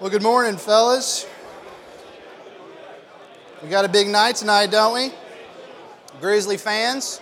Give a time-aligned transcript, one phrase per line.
[0.00, 1.26] Well, good morning, fellas.
[3.60, 5.12] We got a big night tonight, don't we?
[6.20, 7.20] Grizzly fans.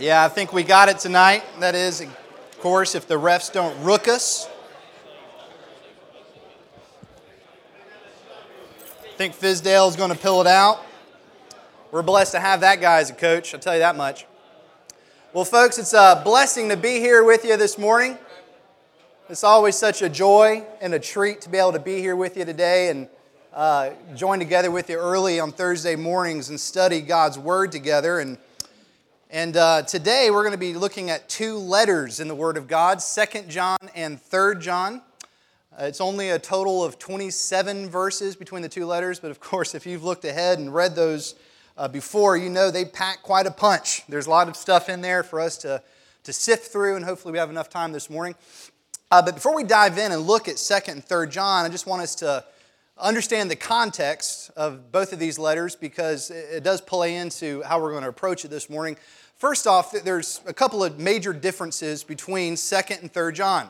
[0.00, 1.44] yeah, I think we got it tonight.
[1.60, 2.10] That is, of
[2.58, 4.48] course, if the refs don't rook us.
[9.04, 10.84] I think Fizdale is going to pull it out.
[11.92, 14.26] We're blessed to have that guy as a coach, I'll tell you that much.
[15.34, 18.18] Well, folks, it's a blessing to be here with you this morning.
[19.30, 22.36] It's always such a joy and a treat to be able to be here with
[22.36, 23.08] you today and
[23.54, 28.20] uh, join together with you early on Thursday mornings and study God's Word together.
[28.20, 28.36] And,
[29.30, 32.68] and uh, today we're going to be looking at two letters in the Word of
[32.68, 35.00] God, 2 John and 3 John.
[35.72, 39.74] Uh, it's only a total of 27 verses between the two letters, but of course,
[39.74, 41.36] if you've looked ahead and read those
[41.76, 44.04] uh, before, you know they pack quite a punch.
[44.08, 45.82] There's a lot of stuff in there for us to,
[46.24, 48.34] to sift through, and hopefully we have enough time this morning.
[49.10, 51.86] Uh, but before we dive in and look at 2nd and 3rd John, I just
[51.86, 52.44] want us to
[52.98, 57.90] understand the context of both of these letters because it does play into how we're
[57.90, 58.96] going to approach it this morning.
[59.36, 63.68] First off, there's a couple of major differences between 2nd and 3rd John.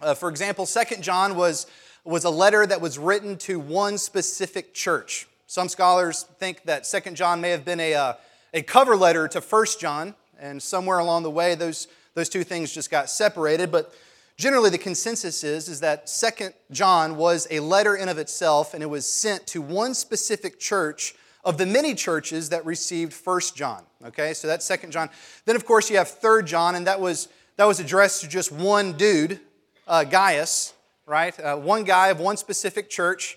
[0.00, 1.66] Uh, for example, 2nd John was,
[2.04, 5.26] was a letter that was written to one specific church.
[5.46, 8.12] Some scholars think that Second John may have been a, uh,
[8.54, 12.72] a cover letter to First John, and somewhere along the way, those, those two things
[12.72, 13.70] just got separated.
[13.70, 13.94] But
[14.36, 18.82] generally, the consensus is, is that Second John was a letter in of itself, and
[18.82, 21.14] it was sent to one specific church
[21.44, 23.82] of the many churches that received First John.
[24.06, 25.10] Okay, so that's Second John.
[25.44, 28.50] Then, of course, you have Third John, and that was, that was addressed to just
[28.50, 29.40] one dude,
[29.86, 30.72] uh, Gaius,
[31.04, 31.38] right?
[31.38, 33.36] Uh, one guy of one specific church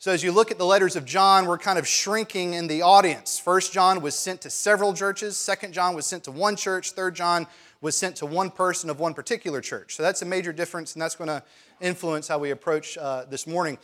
[0.00, 2.82] so, as you look at the letters of John, we're kind of shrinking in the
[2.82, 3.40] audience.
[3.40, 7.16] First John was sent to several churches, Second John was sent to one church, Third
[7.16, 7.48] John
[7.80, 9.96] was sent to one person of one particular church.
[9.96, 11.42] So, that's a major difference, and that's going to
[11.80, 13.76] influence how we approach uh, this morning.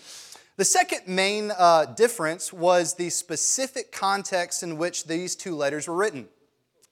[0.56, 5.96] The second main uh, difference was the specific context in which these two letters were
[5.96, 6.28] written.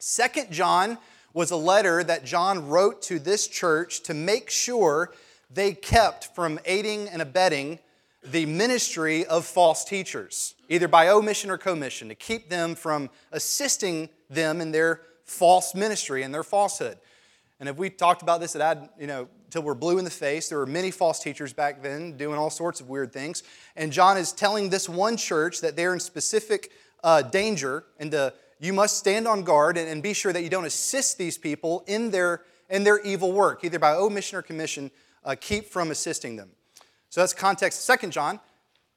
[0.00, 0.98] Second John
[1.32, 5.12] was a letter that John wrote to this church to make sure
[5.48, 7.78] they kept from aiding and abetting
[8.24, 14.08] the ministry of false teachers, either by omission or commission, to keep them from assisting
[14.30, 16.98] them in their false ministry and their falsehood.
[17.58, 20.10] And if we talked about this at ad, you know, till we're blue in the
[20.10, 23.42] face, there were many false teachers back then doing all sorts of weird things.
[23.76, 26.72] And John is telling this one church that they're in specific
[27.04, 30.48] uh, danger and to, you must stand on guard and, and be sure that you
[30.48, 34.90] don't assist these people in their, in their evil work, either by omission or commission.
[35.24, 36.50] Uh, keep from assisting them.
[37.12, 38.40] So that's context Second John.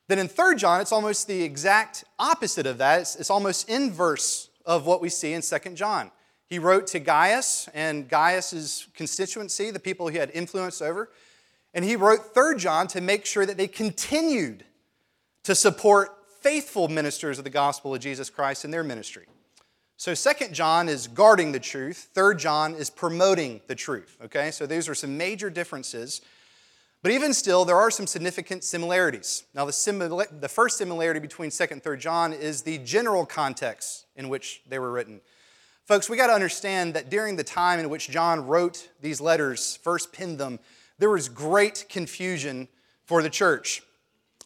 [0.08, 3.02] Then in Third John, it's almost the exact opposite of that.
[3.02, 6.12] It's, it's almost inverse of what we see in Second John.
[6.48, 11.12] He wrote to Gaius and Gaius's constituency, the people he had influence over.
[11.74, 14.64] And he wrote Third John to make sure that they continued
[15.44, 19.26] to support faithful ministers of the gospel of Jesus Christ in their ministry.
[19.98, 24.18] So Second John is guarding the truth, Third John is promoting the truth.
[24.24, 24.52] Okay?
[24.52, 26.22] So these are some major differences
[27.06, 29.44] but even still, there are some significant similarities.
[29.54, 34.08] Now, the, simila- the first similarity between 2nd and 3rd John is the general context
[34.16, 35.22] in which they were written.
[35.84, 39.76] Folks, we got to understand that during the time in which John wrote these letters,
[39.84, 40.58] first penned them,
[40.98, 42.68] there was great confusion
[43.04, 43.84] for the church.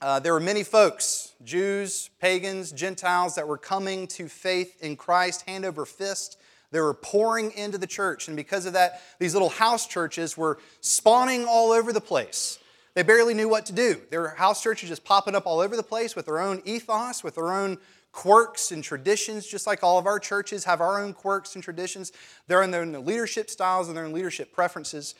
[0.01, 5.47] Uh, there were many folks, Jews, pagans, Gentiles, that were coming to faith in Christ
[5.47, 6.37] hand over fist.
[6.71, 8.27] They were pouring into the church.
[8.27, 12.59] And because of that, these little house churches were spawning all over the place.
[12.93, 14.01] They barely knew what to do.
[14.09, 17.35] Their house churches just popping up all over the place with their own ethos, with
[17.35, 17.77] their own
[18.11, 22.11] quirks and traditions, just like all of our churches have our own quirks and traditions.
[22.47, 25.15] They're in their leadership styles and their own leadership preferences.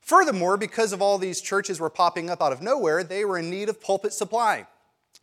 [0.00, 3.48] Furthermore, because of all these churches were popping up out of nowhere, they were in
[3.48, 4.66] need of pulpit supply.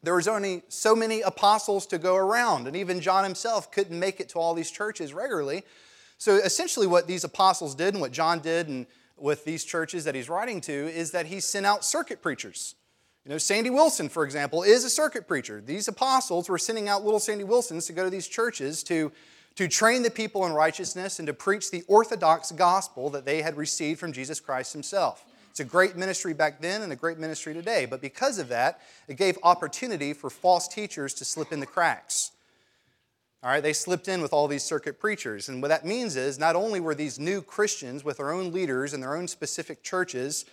[0.01, 4.19] There was only so many apostles to go around, and even John himself couldn't make
[4.19, 5.63] it to all these churches regularly.
[6.17, 8.85] So essentially, what these apostles did and what John did and
[9.17, 12.75] with these churches that he's writing to is that he sent out circuit preachers.
[13.25, 15.61] You know, Sandy Wilson, for example, is a circuit preacher.
[15.61, 19.11] These apostles were sending out little Sandy Wilsons to go to these churches to,
[19.55, 23.57] to train the people in righteousness and to preach the orthodox gospel that they had
[23.57, 25.25] received from Jesus Christ himself.
[25.49, 28.81] It's a great ministry back then and a great ministry today, but because of that,
[29.07, 32.31] it gave opportunity for false teachers to slip in the cracks.
[33.41, 35.47] All right, they slipped in with all these circuit preachers.
[35.47, 38.93] And what that means is not only were these new Christians with their own leaders
[38.93, 40.43] and their own specific churches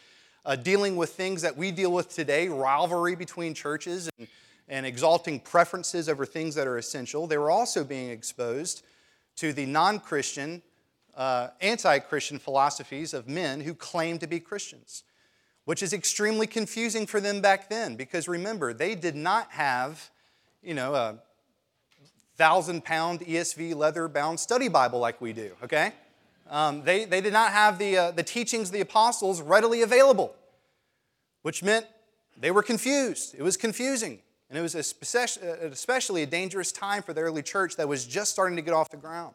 [0.44, 4.28] uh, dealing with things that we deal with today, rivalry between churches and,
[4.68, 8.84] and exalting preferences over things that are essential, they were also being exposed
[9.34, 10.62] to the non Christian
[11.16, 15.02] uh, anti Christian philosophies of men who claim to be Christians,
[15.64, 20.10] which is extremely confusing for them back then because remember, they did not have,
[20.62, 21.18] you know, a
[22.36, 25.92] thousand pound ESV leather bound study Bible like we do, okay?
[26.48, 30.34] Um, they, they did not have the, uh, the teachings of the apostles readily available,
[31.42, 31.86] which meant
[32.38, 33.34] they were confused.
[33.36, 34.20] It was confusing.
[34.48, 38.54] And it was especially a dangerous time for the early church that was just starting
[38.54, 39.34] to get off the ground.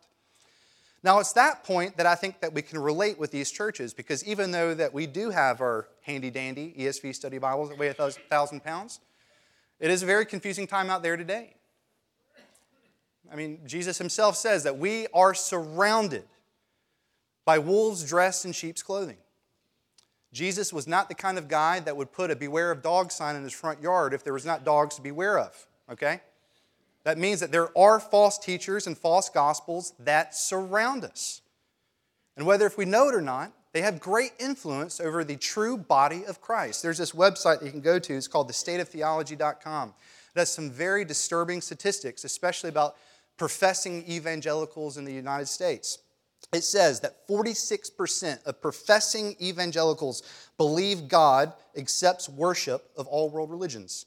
[1.03, 4.23] Now, it's that point that I think that we can relate with these churches because
[4.23, 7.93] even though that we do have our handy dandy ESV study Bibles that weigh a
[7.93, 8.99] thousand pounds,
[9.79, 11.55] it is a very confusing time out there today.
[13.31, 16.25] I mean, Jesus himself says that we are surrounded
[17.45, 19.17] by wolves dressed in sheep's clothing.
[20.33, 23.35] Jesus was not the kind of guy that would put a beware of dog sign
[23.35, 26.21] in his front yard if there was not dogs to beware of, okay?
[27.03, 31.41] That means that there are false teachers and false gospels that surround us.
[32.37, 35.77] And whether if we know it or not, they have great influence over the true
[35.77, 36.83] body of Christ.
[36.83, 39.89] There's this website that you can go to, it's called thestateoftheology.com.
[40.35, 42.95] It has some very disturbing statistics, especially about
[43.37, 45.99] professing evangelicals in the United States
[46.53, 50.23] it says that 46% of professing evangelicals
[50.57, 54.05] believe God accepts worship of all world religions.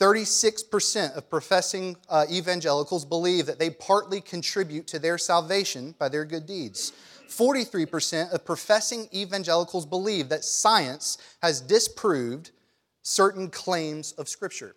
[0.00, 6.24] 36% of professing uh, evangelicals believe that they partly contribute to their salvation by their
[6.24, 6.92] good deeds.
[7.28, 12.52] 43% of professing evangelicals believe that science has disproved
[13.02, 14.76] certain claims of Scripture.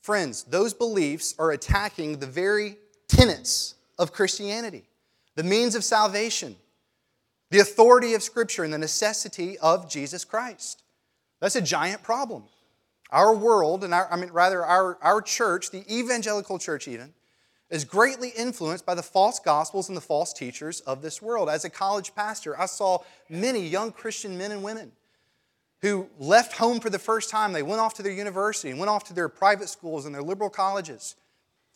[0.00, 2.76] Friends, those beliefs are attacking the very
[3.08, 4.84] tenets of Christianity
[5.34, 6.56] the means of salvation,
[7.50, 10.82] the authority of Scripture, and the necessity of Jesus Christ.
[11.40, 12.42] That's a giant problem.
[13.10, 17.14] Our world, and our, I mean, rather, our, our church, the evangelical church even,
[17.70, 21.48] is greatly influenced by the false gospels and the false teachers of this world.
[21.48, 24.92] As a college pastor, I saw many young Christian men and women
[25.80, 27.52] who left home for the first time.
[27.52, 30.22] They went off to their university and went off to their private schools and their
[30.22, 31.14] liberal colleges.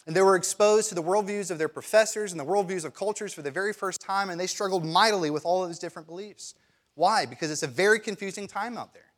[0.07, 3.33] And they were exposed to the worldviews of their professors and the worldviews of cultures
[3.33, 6.55] for the very first time, and they struggled mightily with all of those different beliefs.
[6.95, 7.25] Why?
[7.25, 9.12] Because it's a very confusing time out there.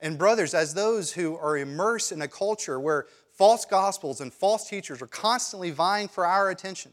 [0.00, 4.68] And, brothers, as those who are immersed in a culture where false gospels and false
[4.68, 6.92] teachers are constantly vying for our attention,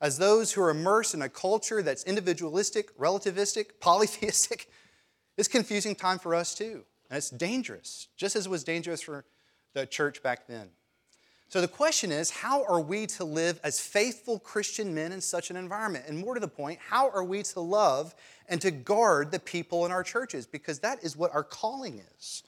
[0.00, 4.70] as those who are immersed in a culture that's individualistic, relativistic, polytheistic,
[5.36, 6.84] it's confusing time for us too.
[7.10, 9.24] And it's dangerous, just as it was dangerous for
[9.74, 10.70] the church back then.
[11.48, 15.50] So the question is how are we to live as faithful Christian men in such
[15.50, 16.06] an environment?
[16.08, 18.14] And more to the point, how are we to love
[18.48, 20.46] and to guard the people in our churches?
[20.46, 22.42] Because that is what our calling is.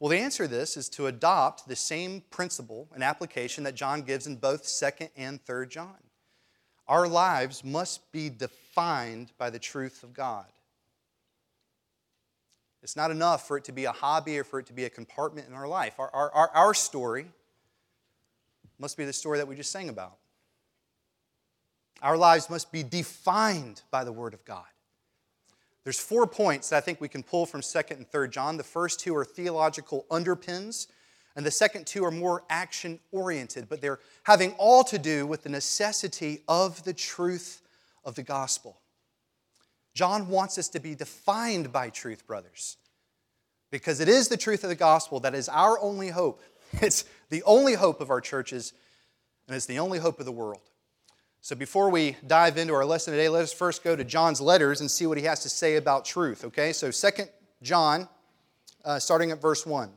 [0.00, 4.00] Well, the answer to this is to adopt the same principle and application that John
[4.00, 5.96] gives in both 2nd and 3rd John.
[6.88, 10.46] Our lives must be defined by the truth of God.
[12.82, 14.90] It's not enough for it to be a hobby or for it to be a
[14.90, 16.00] compartment in our life.
[16.00, 17.26] Our, our, our, our story
[18.80, 20.16] must be the story that we just sang about.
[22.02, 24.64] Our lives must be defined by the Word of God.
[25.84, 28.56] There's four points that I think we can pull from 2nd and 3rd John.
[28.56, 30.86] The first two are theological underpins,
[31.36, 35.42] and the second two are more action oriented, but they're having all to do with
[35.42, 37.62] the necessity of the truth
[38.04, 38.80] of the gospel.
[39.94, 42.76] John wants us to be defined by truth, brothers,
[43.70, 46.42] because it is the truth of the gospel that is our only hope.
[46.74, 48.72] It's the only hope of our churches,
[49.46, 50.60] and it's the only hope of the world.
[51.40, 54.82] So before we dive into our lesson today, let us first go to John's letters
[54.82, 56.72] and see what he has to say about truth, okay?
[56.72, 57.30] So Second
[57.62, 58.08] John,
[58.84, 59.90] uh, starting at verse 1.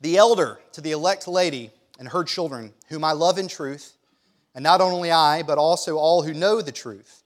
[0.00, 3.96] The elder to the elect lady and her children, whom I love in truth,
[4.54, 7.22] and not only I, but also all who know the truth,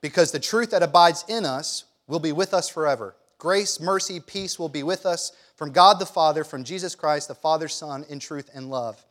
[0.00, 3.14] because the truth that abides in us will be with us forever.
[3.38, 7.34] Grace, mercy, peace will be with us from God the Father, from Jesus Christ, the
[7.34, 9.04] Father, Son, in truth and love.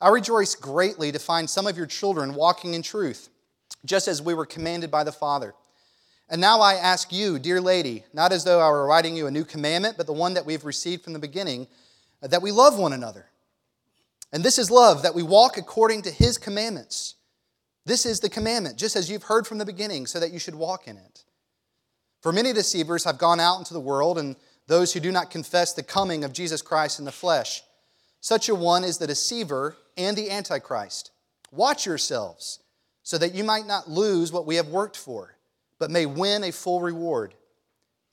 [0.00, 3.28] I rejoice greatly to find some of your children walking in truth,
[3.84, 5.52] just as we were commanded by the Father.
[6.30, 9.30] And now I ask you, dear lady, not as though I were writing you a
[9.30, 11.66] new commandment, but the one that we've received from the beginning,
[12.22, 13.26] that we love one another.
[14.32, 17.16] And this is love, that we walk according to his commandments.
[17.84, 20.54] This is the commandment, just as you've heard from the beginning, so that you should
[20.54, 21.24] walk in it.
[22.22, 24.34] For many deceivers have gone out into the world, and
[24.70, 27.64] those who do not confess the coming of Jesus Christ in the flesh.
[28.20, 31.10] Such a one is the deceiver and the antichrist.
[31.50, 32.60] Watch yourselves,
[33.02, 35.34] so that you might not lose what we have worked for,
[35.80, 37.34] but may win a full reward.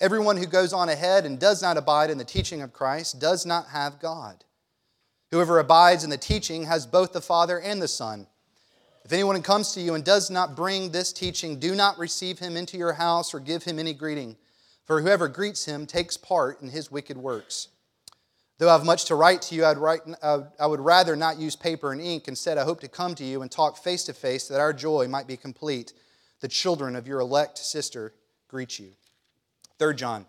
[0.02, 3.46] Everyone who goes on ahead and does not abide in the teaching of Christ does
[3.46, 4.44] not have God.
[5.30, 8.26] Whoever abides in the teaching has both the Father and the Son.
[9.06, 12.58] If anyone comes to you and does not bring this teaching, do not receive him
[12.58, 14.38] into your house or give him any greeting,
[14.88, 17.68] for whoever greets him takes part in his wicked works.
[18.58, 21.56] Though I have much to write to you, I'd write, I would rather not use
[21.56, 22.28] paper and ink.
[22.28, 25.08] Instead, I hope to come to you and talk face to face that our joy
[25.08, 25.94] might be complete.
[26.40, 28.14] The children of your elect sister
[28.48, 28.94] greet you.
[29.78, 30.26] Third John.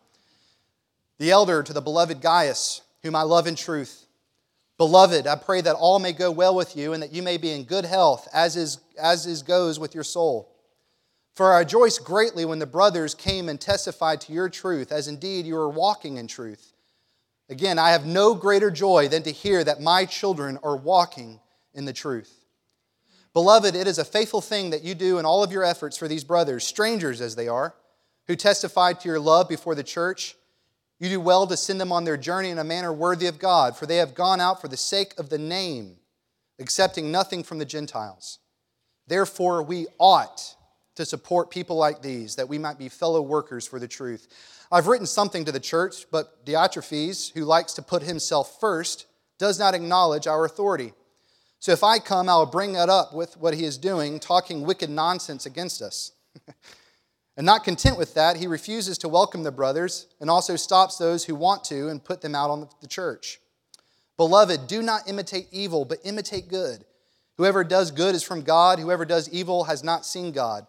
[1.18, 4.06] The elder to the beloved Gaius, whom I love in truth.
[4.76, 7.50] Beloved, I pray that all may go well with you and that you may be
[7.50, 10.52] in good health, as is, as is goes with your soul.
[11.38, 15.46] For I rejoiced greatly when the brothers came and testified to your truth, as indeed
[15.46, 16.72] you are walking in truth.
[17.48, 21.38] Again, I have no greater joy than to hear that my children are walking
[21.72, 22.44] in the truth.
[23.34, 26.08] Beloved, it is a faithful thing that you do in all of your efforts for
[26.08, 27.72] these brothers, strangers as they are,
[28.26, 30.34] who testified to your love before the church.
[30.98, 33.76] You do well to send them on their journey in a manner worthy of God,
[33.76, 35.98] for they have gone out for the sake of the name,
[36.58, 38.40] accepting nothing from the Gentiles.
[39.06, 40.56] Therefore, we ought
[40.98, 44.26] to support people like these, that we might be fellow workers for the truth.
[44.72, 49.06] I've written something to the church, but Diotrephes, who likes to put himself first,
[49.38, 50.92] does not acknowledge our authority.
[51.60, 54.62] So if I come, I will bring that up with what he is doing, talking
[54.62, 56.10] wicked nonsense against us.
[57.36, 61.26] and not content with that, he refuses to welcome the brothers and also stops those
[61.26, 63.38] who want to and put them out on the church.
[64.16, 66.84] Beloved, do not imitate evil, but imitate good.
[67.36, 70.66] Whoever does good is from God, whoever does evil has not seen God.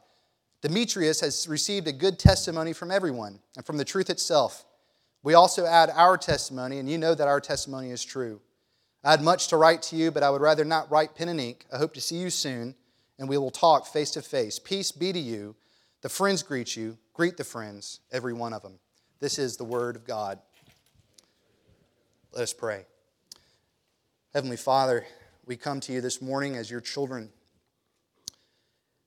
[0.61, 4.65] Demetrius has received a good testimony from everyone and from the truth itself.
[5.23, 8.41] We also add our testimony, and you know that our testimony is true.
[9.03, 11.39] I had much to write to you, but I would rather not write pen and
[11.39, 11.65] ink.
[11.71, 12.75] I hope to see you soon,
[13.17, 14.59] and we will talk face to face.
[14.59, 15.55] Peace be to you.
[16.01, 16.97] The friends greet you.
[17.13, 18.79] Greet the friends, every one of them.
[19.19, 20.39] This is the word of God.
[22.33, 22.85] Let us pray.
[24.33, 25.05] Heavenly Father,
[25.45, 27.29] we come to you this morning as your children.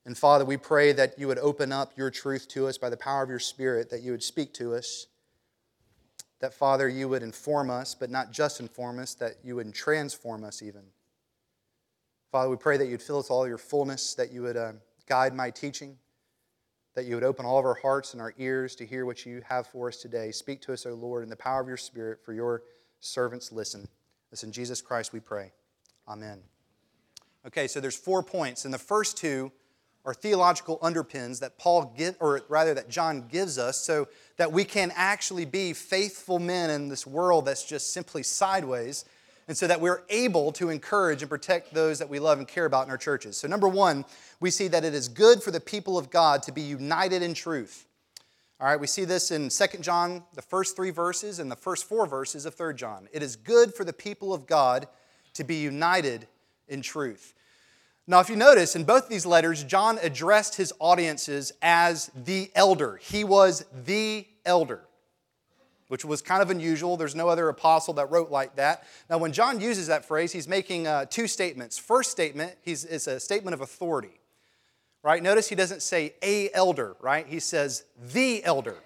[0.05, 2.97] And Father, we pray that you would open up your truth to us by the
[2.97, 5.07] power of your Spirit, that you would speak to us,
[6.41, 10.43] that, Father, you would inform us, but not just inform us, that you would transform
[10.43, 10.83] us even.
[12.33, 14.73] Father, we pray that you'd fill us all your fullness, that you would uh,
[15.07, 15.97] guide my teaching,
[16.97, 19.41] that you would open all of our hearts and our ears to hear what you
[19.49, 20.33] have for us today.
[20.33, 22.65] Speak to us, O Lord, in the power of your Spirit, for your
[22.99, 23.87] servants listen.
[24.31, 25.53] This in Jesus Christ we pray.
[26.09, 26.41] Amen.
[27.47, 29.53] Okay, so there's four points, and the first two
[30.05, 34.65] are theological underpins that Paul give, or rather that John gives us, so that we
[34.65, 39.05] can actually be faithful men in this world that's just simply sideways,
[39.49, 42.65] and so that we're able to encourage and protect those that we love and care
[42.65, 43.37] about in our churches.
[43.37, 44.05] So, number one,
[44.41, 47.35] we see that it is good for the people of God to be united in
[47.35, 47.87] truth.
[48.61, 51.89] All right, we see this in 2 John, the first three verses, and the first
[51.89, 53.09] four verses of 3 John.
[53.13, 54.87] It is good for the people of God
[55.35, 56.29] to be united
[56.69, 57.35] in truth.
[58.07, 62.99] Now, if you notice, in both these letters, John addressed his audiences as the elder.
[63.01, 64.81] He was the elder,
[65.87, 66.97] which was kind of unusual.
[66.97, 68.85] There's no other apostle that wrote like that.
[69.09, 71.79] Now, when John uses that phrase, he's making uh, two statements.
[71.79, 74.19] First statement he's, is a statement of authority,
[75.05, 75.23] right?
[75.23, 77.27] Notice he doesn't say a elder, right?
[77.27, 78.77] He says the elder.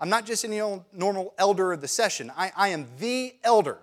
[0.00, 2.32] I'm not just any old normal elder of the session.
[2.34, 3.78] I, I am the elder.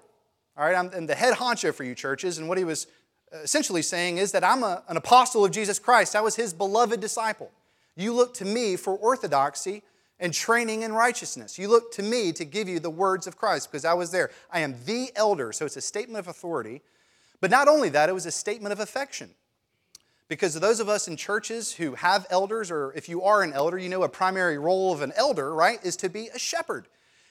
[0.57, 2.87] All right, I'm the head honcho for you churches, and what he was
[3.31, 6.15] essentially saying is that I'm a, an apostle of Jesus Christ.
[6.15, 7.51] I was his beloved disciple.
[7.95, 9.83] You look to me for orthodoxy
[10.19, 11.57] and training in righteousness.
[11.57, 14.31] You look to me to give you the words of Christ because I was there.
[14.51, 16.81] I am the elder, so it's a statement of authority.
[17.41, 19.31] But not only that, it was a statement of affection.
[20.27, 23.77] Because those of us in churches who have elders, or if you are an elder,
[23.77, 26.87] you know a primary role of an elder, right, is to be a shepherd.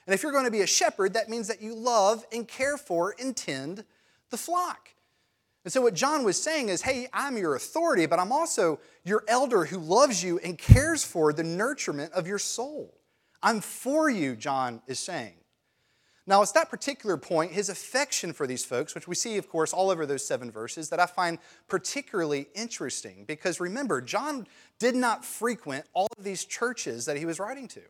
[0.07, 2.77] And if you're going to be a shepherd, that means that you love and care
[2.77, 3.83] for and tend
[4.29, 4.89] the flock.
[5.65, 9.23] And so, what John was saying is, hey, I'm your authority, but I'm also your
[9.27, 12.93] elder who loves you and cares for the nurturement of your soul.
[13.41, 15.33] I'm for you, John is saying.
[16.27, 19.73] Now, it's that particular point, his affection for these folks, which we see, of course,
[19.73, 23.25] all over those seven verses, that I find particularly interesting.
[23.25, 27.81] Because remember, John did not frequent all of these churches that he was writing to.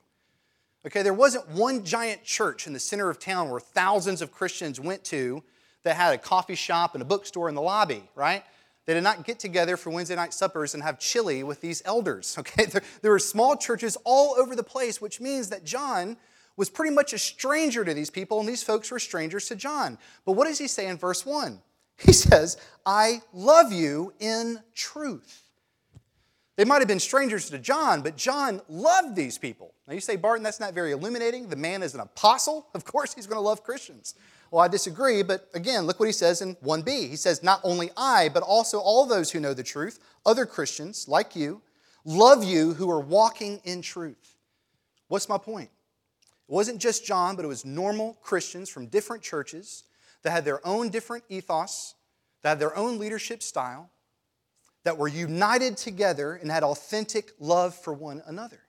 [0.85, 4.79] Okay, there wasn't one giant church in the center of town where thousands of Christians
[4.79, 5.43] went to
[5.85, 8.43] that had a coffee shop and a bookstore in the lobby, right?
[8.85, 12.35] They did not get together for Wednesday night suppers and have chili with these elders,
[12.39, 12.65] okay?
[12.65, 16.17] There, there were small churches all over the place, which means that John
[16.57, 19.97] was pretty much a stranger to these people, and these folks were strangers to John.
[20.25, 21.61] But what does he say in verse 1?
[21.97, 25.43] He says, I love you in truth.
[26.57, 29.73] They might have been strangers to John, but John loved these people.
[29.87, 31.47] Now you say, Barton, that's not very illuminating.
[31.47, 32.67] The man is an apostle.
[32.75, 34.15] Of course, he's going to love Christians.
[34.51, 37.09] Well, I disagree, but again, look what he says in 1b.
[37.09, 41.07] He says, Not only I, but also all those who know the truth, other Christians
[41.07, 41.61] like you,
[42.05, 44.35] love you who are walking in truth.
[45.07, 45.69] What's my point?
[46.47, 49.83] It wasn't just John, but it was normal Christians from different churches
[50.23, 51.95] that had their own different ethos,
[52.41, 53.89] that had their own leadership style,
[54.83, 58.61] that were united together and had authentic love for one another.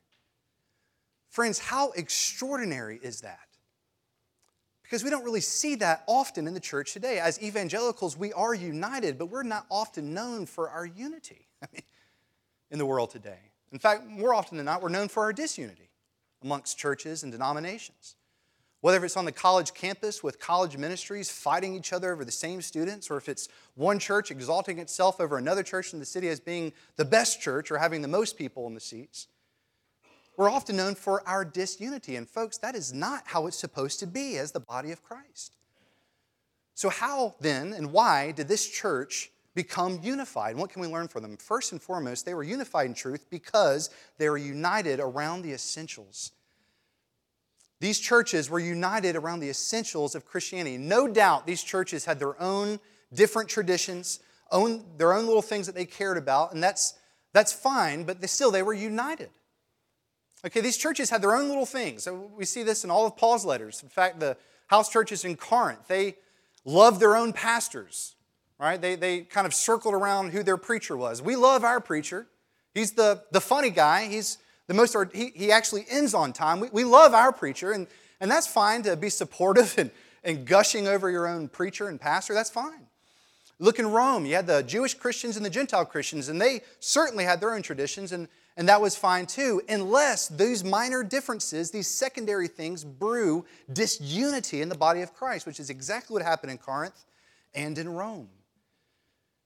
[1.29, 3.46] Friends, how extraordinary is that?
[4.87, 7.19] Because we don't really see that often in the church today.
[7.19, 11.83] As evangelicals, we are united, but we're not often known for our unity I mean,
[12.71, 13.51] in the world today.
[13.73, 15.91] In fact, more often than not, we're known for our disunity
[16.43, 18.15] amongst churches and denominations.
[18.81, 22.63] Whether it's on the college campus with college ministries fighting each other over the same
[22.63, 26.39] students, or if it's one church exalting itself over another church in the city as
[26.39, 29.27] being the best church or having the most people in the seats,
[30.37, 32.17] we're often known for our disunity.
[32.17, 35.57] And folks, that is not how it's supposed to be as the body of Christ.
[36.75, 40.51] So, how then and why did this church become unified?
[40.51, 41.39] And what can we learn from them?
[41.39, 43.89] First and foremost, they were unified in truth because
[44.19, 46.33] they were united around the essentials.
[47.81, 50.79] These churches were united around the essentials of Christianity.
[50.79, 52.79] No doubt these churches had their own
[53.13, 56.95] different traditions, own, their own little things that they cared about, and that's,
[57.33, 59.31] that's fine, but they, still they were united.
[60.47, 62.07] Okay, these churches had their own little things.
[62.37, 63.83] We see this in all of Paul's letters.
[63.83, 64.37] In fact, the
[64.69, 66.17] house churches in Corinth, they
[66.65, 68.15] loved their own pastors,
[68.59, 68.81] right?
[68.81, 71.21] They, they kind of circled around who their preacher was.
[71.21, 72.29] We love our preacher.
[72.75, 74.07] He's the, the funny guy.
[74.07, 74.39] He's
[74.69, 76.61] the most, he, he actually ends on time.
[76.61, 77.89] We, we love our preacher, and,
[78.21, 79.91] and that's fine to be supportive and,
[80.23, 82.35] and gushing over your own preacher and pastor.
[82.35, 82.87] That's fine.
[83.59, 87.25] Look in Rome, you had the Jewish Christians and the Gentile Christians, and they certainly
[87.25, 91.89] had their own traditions, and and that was fine too, unless those minor differences, these
[91.89, 96.59] secondary things, brew disunity in the body of Christ, which is exactly what happened in
[96.59, 97.05] Corinth
[97.55, 98.29] and in Rome.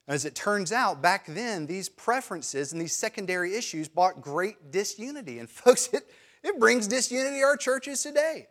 [0.06, 5.38] As it turns out, back then, these preferences and these secondary issues brought great disunity.
[5.38, 6.04] And folks, it,
[6.42, 8.46] it brings disunity to our churches today.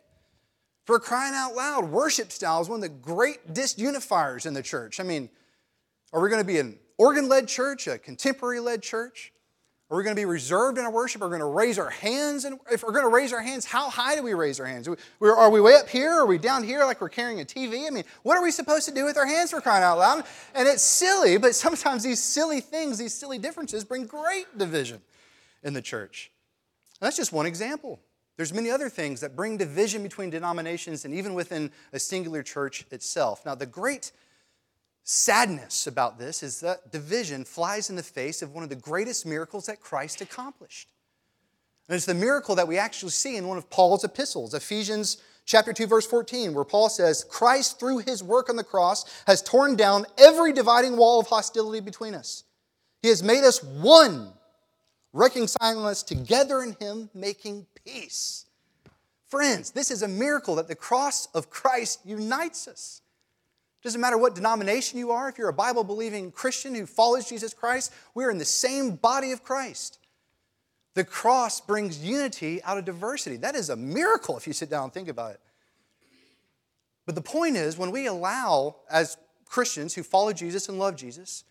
[0.84, 5.00] For crying out loud, worship style is one of the great disunifiers in the church.
[5.00, 5.30] I mean,
[6.12, 9.32] are we going to be an organ led church, a contemporary led church?
[9.90, 11.20] Are we going to be reserved in our worship?
[11.20, 12.44] Are we going to raise our hands?
[12.44, 14.86] And if we're going to raise our hands, how high do we raise our hands?
[14.86, 16.12] Are we way up here?
[16.12, 17.88] Are we down here like we're carrying a TV?
[17.88, 20.24] I mean, what are we supposed to do with our hands for crying out loud?
[20.54, 25.00] And it's silly, but sometimes these silly things, these silly differences bring great division
[25.64, 26.30] in the church.
[27.00, 27.98] And that's just one example.
[28.36, 32.86] There's many other things that bring division between denominations and even within a singular church
[32.92, 33.44] itself.
[33.44, 34.12] Now, the great
[35.04, 39.26] sadness about this is that division flies in the face of one of the greatest
[39.26, 40.92] miracles that Christ accomplished.
[41.88, 45.72] And it's the miracle that we actually see in one of Paul's epistles, Ephesians chapter
[45.72, 49.74] 2 verse 14, where Paul says, "Christ through his work on the cross has torn
[49.74, 52.44] down every dividing wall of hostility between us.
[53.02, 54.32] He has made us one,
[55.12, 58.44] reconciling us together in him, making peace."
[59.26, 63.00] Friends, this is a miracle that the cross of Christ unites us.
[63.82, 67.54] Doesn't matter what denomination you are, if you're a Bible believing Christian who follows Jesus
[67.54, 69.98] Christ, we're in the same body of Christ.
[70.94, 73.36] The cross brings unity out of diversity.
[73.36, 75.40] That is a miracle if you sit down and think about it.
[77.06, 79.16] But the point is, when we allow, as
[79.46, 81.44] Christians who follow Jesus and love Jesus,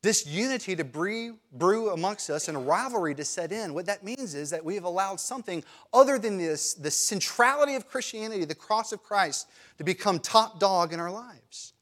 [0.00, 4.50] this unity to brew, amongst us and rivalry to set in, what that means is
[4.50, 9.02] that we have allowed something other than this, the centrality of Christianity, the cross of
[9.02, 11.73] Christ, to become top dog in our lives.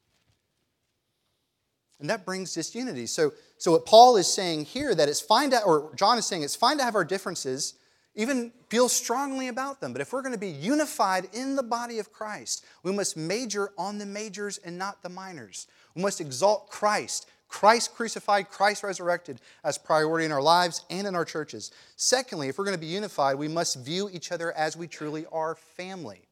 [2.03, 3.05] And that brings disunity.
[3.05, 6.43] So, so what Paul is saying here that it's fine to, or John is saying
[6.43, 7.75] it's fine to have our differences,
[8.13, 9.93] even feel strongly about them.
[9.93, 13.71] But if we're going to be unified in the body of Christ, we must major
[13.77, 15.67] on the majors and not the minors.
[15.95, 21.15] We must exalt Christ, Christ crucified, Christ resurrected as priority in our lives and in
[21.15, 21.71] our churches.
[21.95, 25.25] Secondly, if we're going to be unified, we must view each other as we truly
[25.31, 26.27] are family.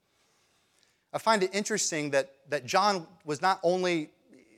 [1.14, 4.10] I find it interesting that, that John was not only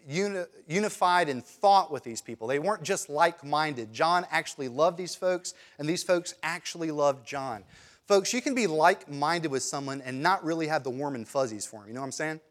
[0.07, 2.47] uni- unified in thought with these people.
[2.47, 3.93] They weren't just like minded.
[3.93, 7.63] John actually loved these folks, and these folks actually loved John.
[8.07, 11.27] Folks, you can be like minded with someone and not really have the warm and
[11.27, 11.87] fuzzies for them.
[11.87, 12.41] You know what I'm saying?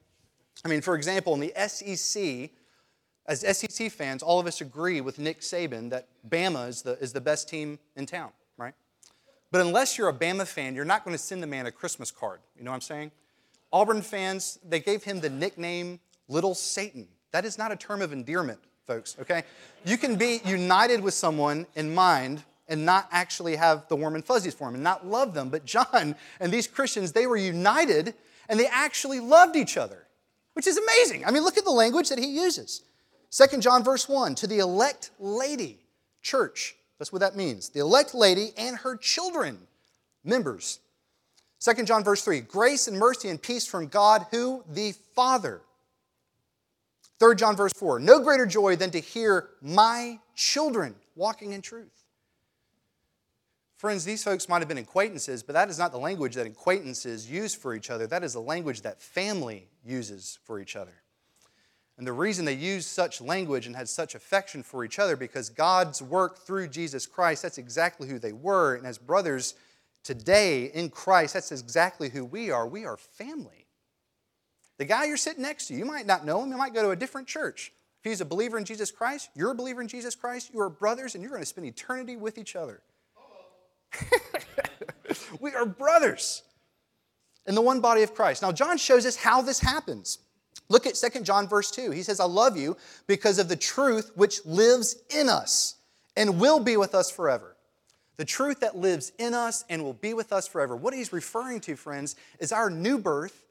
[0.64, 2.50] I mean, for example, in the SEC,
[3.26, 7.12] as SEC fans, all of us agree with Nick Saban that Bama is the, is
[7.12, 8.74] the best team in town, right?
[9.50, 12.10] But unless you're a Bama fan, you're not going to send the man a Christmas
[12.10, 12.40] card.
[12.56, 13.10] You know what I'm saying?
[13.72, 17.08] Auburn fans, they gave him the nickname Little Satan.
[17.32, 19.42] That is not a term of endearment, folks, okay?
[19.84, 24.24] You can be united with someone in mind and not actually have the warm and
[24.24, 25.48] fuzzies for them and not love them.
[25.48, 28.14] But John and these Christians, they were united
[28.48, 30.06] and they actually loved each other.
[30.54, 31.24] which is amazing.
[31.24, 32.82] I mean, look at the language that he uses.
[33.30, 35.78] 2 John verse 1 to the elect lady,
[36.22, 36.76] church.
[36.98, 37.70] That's what that means.
[37.70, 39.58] The elect lady and her children,
[40.24, 40.78] members.
[41.60, 45.62] 2 John verse 3 grace and mercy and peace from God, who the Father.
[47.22, 52.02] 3 John verse 4 no greater joy than to hear my children walking in truth.
[53.76, 57.30] Friends, these folks might have been acquaintances, but that is not the language that acquaintances
[57.30, 58.08] use for each other.
[58.08, 60.94] That is the language that family uses for each other.
[61.96, 65.48] And the reason they used such language and had such affection for each other because
[65.48, 68.74] God's work through Jesus Christ, that's exactly who they were.
[68.74, 69.54] And as brothers
[70.02, 72.66] today in Christ, that's exactly who we are.
[72.66, 73.61] We are family.
[74.82, 76.90] The guy you're sitting next to, you might not know him, you might go to
[76.90, 77.72] a different church.
[78.02, 80.68] If he's a believer in Jesus Christ, you're a believer in Jesus Christ, you are
[80.68, 82.80] brothers, and you're going to spend eternity with each other.
[85.40, 86.42] we are brothers
[87.46, 88.42] in the one body of Christ.
[88.42, 90.18] Now, John shows us how this happens.
[90.68, 91.92] Look at 2 John verse 2.
[91.92, 95.76] He says, I love you because of the truth which lives in us
[96.16, 97.56] and will be with us forever.
[98.16, 100.74] The truth that lives in us and will be with us forever.
[100.74, 103.41] What he's referring to, friends, is our new birth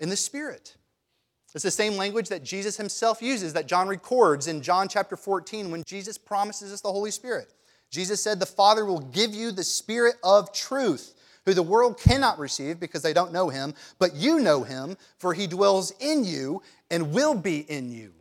[0.00, 0.76] in the Spirit.
[1.54, 5.70] It's the same language that Jesus himself uses, that John records in John chapter 14
[5.70, 7.52] when Jesus promises us the Holy Spirit.
[7.90, 11.14] Jesus said, The Father will give you the Spirit of truth,
[11.46, 15.32] who the world cannot receive because they don't know him, but you know him, for
[15.32, 18.12] he dwells in you and will be in you.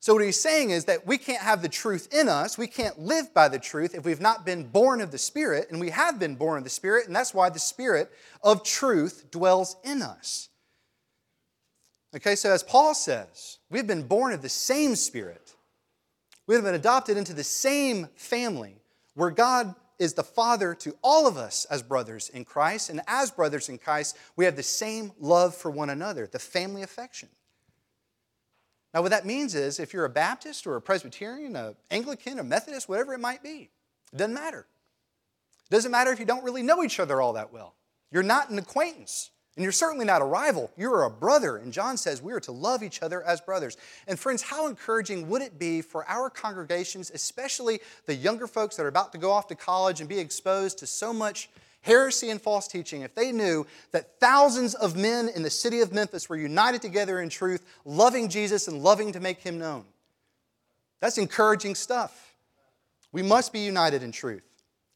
[0.00, 2.56] So, what he's saying is that we can't have the truth in us.
[2.56, 5.80] We can't live by the truth if we've not been born of the Spirit, and
[5.80, 8.10] we have been born of the Spirit, and that's why the Spirit
[8.42, 10.48] of truth dwells in us.
[12.14, 15.54] Okay, so as Paul says, we've been born of the same Spirit.
[16.46, 18.76] We have been adopted into the same family
[19.14, 22.88] where God is the Father to all of us as brothers in Christ.
[22.88, 26.82] And as brothers in Christ, we have the same love for one another, the family
[26.82, 27.28] affection.
[28.98, 32.42] Now, what that means is if you're a Baptist or a Presbyterian, a Anglican, a
[32.42, 33.70] Methodist, whatever it might be,
[34.12, 34.66] it doesn't matter.
[35.70, 37.76] It doesn't matter if you don't really know each other all that well.
[38.10, 39.30] You're not an acquaintance.
[39.54, 41.58] And you're certainly not a rival, you're a brother.
[41.58, 43.76] And John says we are to love each other as brothers.
[44.08, 48.82] And friends, how encouraging would it be for our congregations, especially the younger folks that
[48.82, 52.40] are about to go off to college and be exposed to so much heresy and
[52.40, 56.36] false teaching, if they knew that thousands of men in the city of Memphis were
[56.36, 59.84] united together in truth, loving Jesus and loving to make him known?
[61.00, 62.34] That's encouraging stuff.
[63.12, 64.42] We must be united in truth.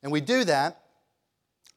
[0.03, 0.83] And we do that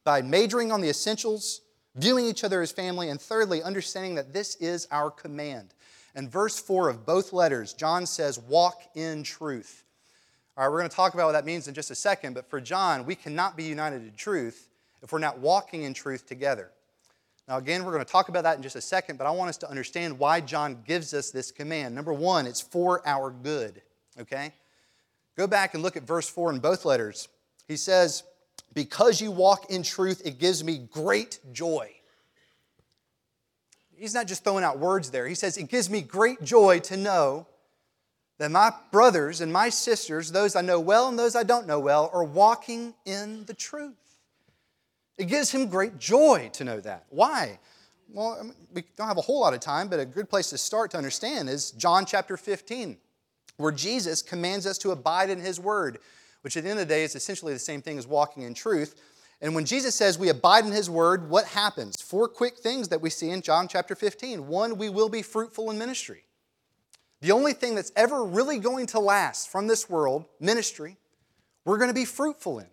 [0.03, 1.61] by majoring on the essentials
[1.95, 5.73] viewing each other as family, and thirdly, understanding that this is our command.
[6.15, 9.83] In verse 4 of both letters, John says, Walk in truth.
[10.57, 12.49] All right, we're going to talk about what that means in just a second, but
[12.49, 14.69] for John, we cannot be united in truth
[15.05, 16.71] if we're not walking in truth together.
[17.47, 19.49] Now, again, we're going to talk about that in just a second, but I want
[19.49, 21.93] us to understand why John gives us this command.
[21.93, 23.83] Number one, it's for our good,
[24.19, 24.51] okay?
[25.37, 27.29] Go back and look at verse 4 in both letters.
[27.67, 28.23] He says,
[28.73, 31.91] because you walk in truth, it gives me great joy.
[33.95, 35.27] He's not just throwing out words there.
[35.27, 37.47] He says, It gives me great joy to know
[38.39, 41.79] that my brothers and my sisters, those I know well and those I don't know
[41.79, 44.04] well, are walking in the truth.
[45.17, 47.05] It gives him great joy to know that.
[47.09, 47.59] Why?
[48.13, 50.49] Well, I mean, we don't have a whole lot of time, but a good place
[50.49, 52.97] to start to understand is John chapter 15,
[53.57, 55.99] where Jesus commands us to abide in his word
[56.45, 58.53] which at the end of the day is essentially the same thing as walking in
[58.53, 59.01] truth.
[59.41, 61.99] And when Jesus says we abide in his word, what happens?
[61.99, 64.45] Four quick things that we see in John chapter 15.
[64.45, 66.25] One, we will be fruitful in ministry.
[67.21, 70.97] The only thing that's ever really going to last from this world, ministry,
[71.65, 72.67] we're going to be fruitful in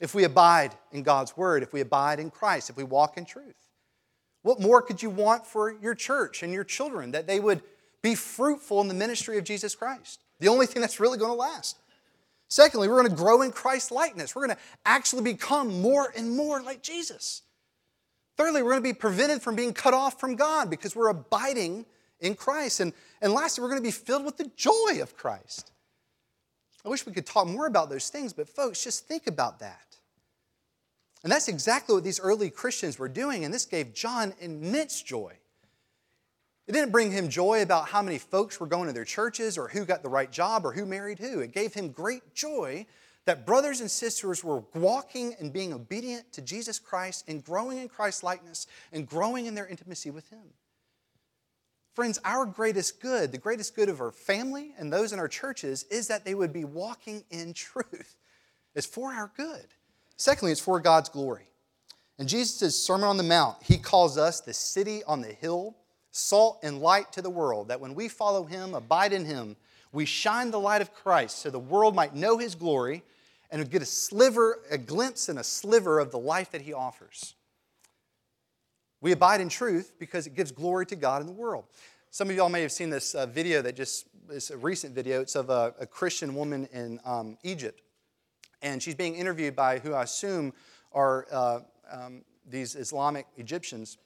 [0.00, 3.24] if we abide in God's word, if we abide in Christ, if we walk in
[3.24, 3.54] truth.
[4.42, 7.62] What more could you want for your church and your children that they would
[8.02, 10.22] be fruitful in the ministry of Jesus Christ?
[10.38, 11.78] The only thing that's really going to last.
[12.48, 14.34] Secondly, we're going to grow in Christ likeness.
[14.34, 17.42] We're going to actually become more and more like Jesus.
[18.36, 21.84] Thirdly, we're going to be prevented from being cut off from God because we're abiding
[22.20, 22.80] in Christ.
[22.80, 25.70] And, and lastly, we're going to be filled with the joy of Christ.
[26.84, 29.89] I wish we could talk more about those things, but folks, just think about that.
[31.22, 35.34] And that's exactly what these early Christians were doing, and this gave John immense joy.
[36.66, 39.68] It didn't bring him joy about how many folks were going to their churches or
[39.68, 41.40] who got the right job or who married who.
[41.40, 42.86] It gave him great joy
[43.26, 47.88] that brothers and sisters were walking and being obedient to Jesus Christ and growing in
[47.88, 50.42] Christ's likeness and growing in their intimacy with Him.
[51.94, 55.84] Friends, our greatest good, the greatest good of our family and those in our churches,
[55.90, 58.16] is that they would be walking in truth.
[58.74, 59.66] It's for our good.
[60.20, 61.48] Secondly, it's for God's glory.
[62.18, 65.74] In Jesus' Sermon on the Mount, he calls us the city on the hill
[66.10, 69.56] salt and light to the world, that when we follow him, abide in him,
[69.92, 73.02] we shine the light of Christ so the world might know his glory
[73.50, 77.34] and get a sliver, a glimpse and a sliver of the life that he offers.
[79.00, 81.64] We abide in truth because it gives glory to God in the world.
[82.10, 85.22] Some of y'all may have seen this uh, video that just is a recent video.
[85.22, 87.80] It's of a, a Christian woman in um, Egypt.
[88.62, 90.52] And she's being interviewed by who I assume
[90.92, 93.98] are uh, um, these Islamic Egyptians.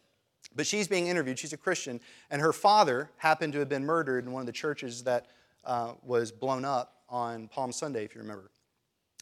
[0.54, 1.38] But she's being interviewed.
[1.38, 2.00] She's a Christian.
[2.30, 5.26] And her father happened to have been murdered in one of the churches that
[5.64, 8.50] uh, was blown up on Palm Sunday, if you remember.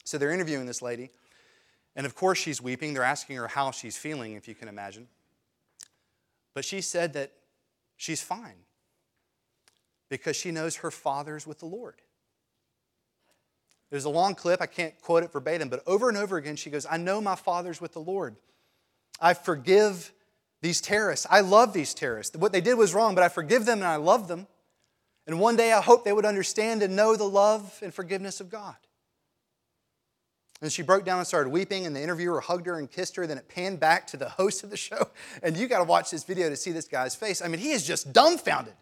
[0.04, 1.10] So they're interviewing this lady.
[1.94, 2.94] And of course, she's weeping.
[2.94, 5.08] They're asking her how she's feeling, if you can imagine.
[6.54, 7.32] But she said that
[7.96, 8.64] she's fine
[10.08, 12.02] because she knows her father's with the Lord.
[13.92, 16.70] There's a long clip, I can't quote it verbatim, but over and over again she
[16.70, 18.36] goes, I know my father's with the Lord.
[19.20, 20.14] I forgive
[20.62, 21.26] these terrorists.
[21.28, 22.34] I love these terrorists.
[22.34, 24.46] What they did was wrong, but I forgive them and I love them.
[25.26, 28.48] And one day I hope they would understand and know the love and forgiveness of
[28.48, 28.76] God.
[30.62, 33.26] And she broke down and started weeping, and the interviewer hugged her and kissed her.
[33.26, 35.10] Then it panned back to the host of the show.
[35.42, 37.42] And you got to watch this video to see this guy's face.
[37.42, 38.72] I mean, he is just dumbfounded.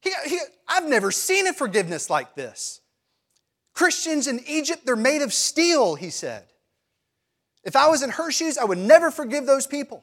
[0.00, 2.80] He, he, I've never seen a forgiveness like this.
[3.78, 6.42] Christians in Egypt, they're made of steel, he said.
[7.62, 10.02] If I was in her shoes, I would never forgive those people.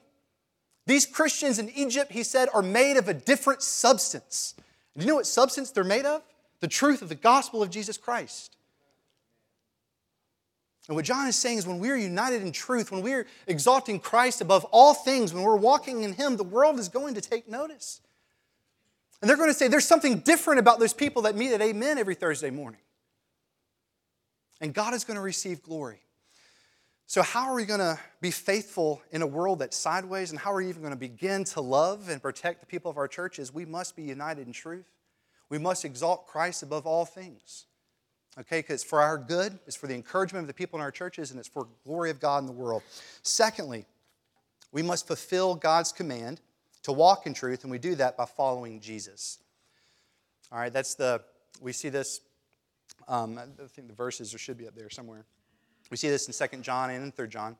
[0.87, 4.55] These Christians in Egypt, he said, are made of a different substance.
[4.95, 6.21] Do you know what substance they're made of?
[6.61, 8.55] The truth of the gospel of Jesus Christ.
[10.87, 14.39] And what John is saying is when we're united in truth, when we're exalting Christ
[14.39, 17.99] above all things, when we're walking in Him, the world is going to take notice.
[19.19, 21.97] And they're going to say, there's something different about those people that meet at Amen
[21.97, 22.79] every Thursday morning.
[24.61, 25.99] And God is going to receive glory.
[27.07, 30.31] So, how are we going to be faithful in a world that's sideways?
[30.31, 32.97] And how are we even going to begin to love and protect the people of
[32.97, 33.53] our churches?
[33.53, 34.87] We must be united in truth.
[35.49, 37.65] We must exalt Christ above all things
[38.39, 38.59] okay?
[38.59, 41.39] Because for our good, it's for the encouragement of the people in our churches, and
[41.39, 42.83] it's for glory of God in the world.
[43.23, 43.85] Secondly,
[44.71, 46.41] we must fulfill God's command
[46.83, 49.39] to walk in truth, and we do that by following Jesus.
[50.51, 51.21] All right, that's the,
[51.61, 52.21] we see this,
[53.07, 55.25] um, I think the verses should be up there somewhere.
[55.91, 57.55] We see this in 2 John and in 3 John.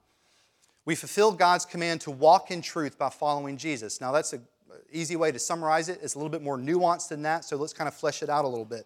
[0.85, 4.01] We fulfill God's command to walk in truth by following Jesus.
[4.01, 4.43] Now, that's an
[4.91, 5.99] easy way to summarize it.
[6.01, 8.45] It's a little bit more nuanced than that, so let's kind of flesh it out
[8.45, 8.85] a little bit.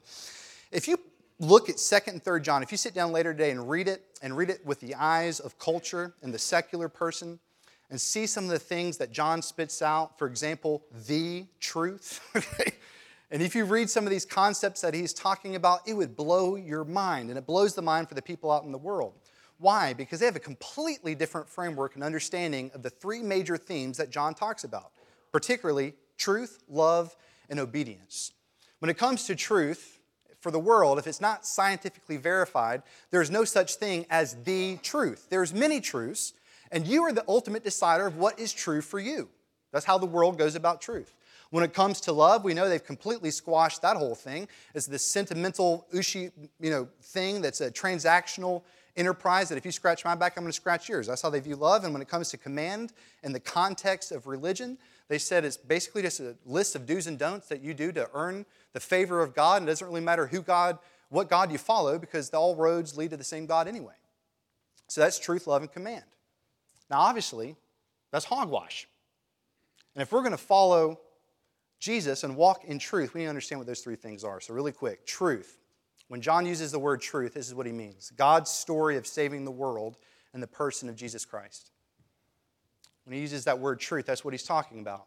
[0.71, 0.99] If you
[1.39, 4.03] look at 2nd and 3rd John, if you sit down later today and read it,
[4.21, 7.39] and read it with the eyes of culture and the secular person,
[7.89, 12.21] and see some of the things that John spits out, for example, the truth,
[13.31, 16.55] And if you read some of these concepts that he's talking about, it would blow
[16.55, 19.13] your mind, and it blows the mind for the people out in the world.
[19.59, 19.93] Why?
[19.93, 24.09] Because they have a completely different framework and understanding of the three major themes that
[24.09, 24.91] John talks about,
[25.31, 27.15] particularly truth, love,
[27.49, 28.31] and obedience.
[28.79, 29.99] When it comes to truth,
[30.39, 35.27] for the world, if it's not scientifically verified, there's no such thing as the truth.
[35.29, 36.33] There's many truths,
[36.71, 39.29] and you are the ultimate decider of what is true for you.
[39.71, 41.13] That's how the world goes about truth.
[41.51, 44.47] When it comes to love, we know they've completely squashed that whole thing.
[44.75, 48.61] It's this sentimental, ushi, you know, thing that's a transactional
[48.95, 51.07] enterprise that if you scratch my back, I'm going to scratch yours.
[51.07, 51.85] That's how they view love.
[51.85, 56.03] And when it comes to command in the context of religion, they said it's basically
[56.03, 59.33] just a list of do's and don'ts that you do to earn the favor of
[59.33, 59.61] God.
[59.61, 60.77] And it doesn't really matter who God,
[61.09, 63.93] what God you follow, because all roads lead to the same God anyway.
[64.87, 66.03] So that's truth, love, and command.
[66.91, 67.55] Now, obviously,
[68.11, 68.87] that's hogwash.
[69.95, 70.99] And if we're going to follow
[71.79, 74.41] Jesus and walk in truth, we need to understand what those three things are.
[74.41, 75.57] So, really quick truth.
[76.09, 79.45] When John uses the word truth, this is what he means God's story of saving
[79.45, 79.97] the world
[80.33, 81.71] and the person of Jesus Christ.
[83.05, 85.05] When he uses that word truth, that's what he's talking about.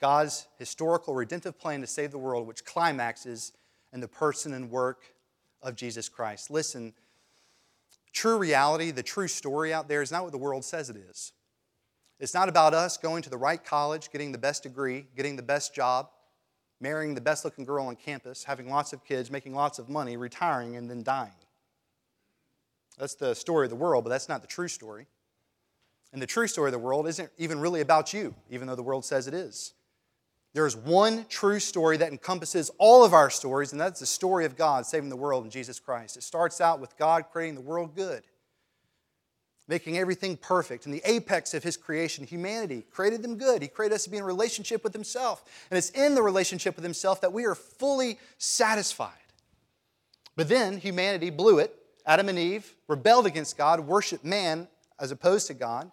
[0.00, 3.52] God's historical redemptive plan to save the world, which climaxes
[3.92, 5.02] in the person and work
[5.60, 6.50] of Jesus Christ.
[6.50, 6.94] Listen,
[8.12, 11.32] true reality, the true story out there is not what the world says it is.
[12.20, 15.42] It's not about us going to the right college, getting the best degree, getting the
[15.42, 16.08] best job,
[16.80, 20.16] marrying the best looking girl on campus, having lots of kids, making lots of money,
[20.16, 21.32] retiring, and then dying.
[22.98, 25.06] That's the story of the world, but that's not the true story.
[26.12, 28.82] And the true story of the world isn't even really about you, even though the
[28.82, 29.74] world says it is.
[30.54, 34.44] There is one true story that encompasses all of our stories, and that's the story
[34.44, 36.16] of God saving the world in Jesus Christ.
[36.16, 38.22] It starts out with God creating the world good,
[39.68, 40.86] making everything perfect.
[40.86, 43.62] And the apex of His creation, humanity, created them good.
[43.62, 45.44] He created us to be in relationship with Himself.
[45.70, 49.12] And it's in the relationship with Himself that we are fully satisfied.
[50.34, 51.74] But then humanity blew it.
[52.06, 54.66] Adam and Eve rebelled against God, worshiped man
[54.98, 55.90] as opposed to God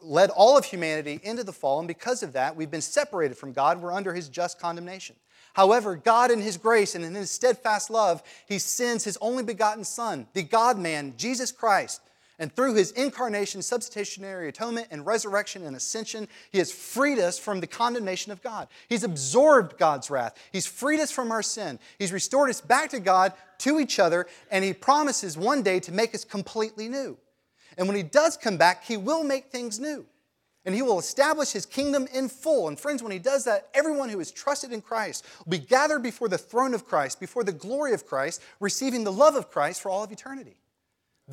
[0.00, 3.52] led all of humanity into the fall, and because of that, we've been separated from
[3.52, 3.80] God.
[3.80, 5.16] We're under his just condemnation.
[5.54, 9.84] However, God, in his grace and in his steadfast love, he sends his only begotten
[9.84, 12.00] Son, the God man, Jesus Christ.
[12.42, 17.60] And through his incarnation, substitutionary atonement, and resurrection and ascension, he has freed us from
[17.60, 18.66] the condemnation of God.
[18.88, 20.36] He's absorbed God's wrath.
[20.50, 21.78] He's freed us from our sin.
[22.00, 25.92] He's restored us back to God, to each other, and he promises one day to
[25.92, 27.16] make us completely new.
[27.78, 30.04] And when he does come back, he will make things new.
[30.64, 32.66] And he will establish his kingdom in full.
[32.66, 36.02] And friends, when he does that, everyone who is trusted in Christ will be gathered
[36.02, 39.80] before the throne of Christ, before the glory of Christ, receiving the love of Christ
[39.80, 40.56] for all of eternity.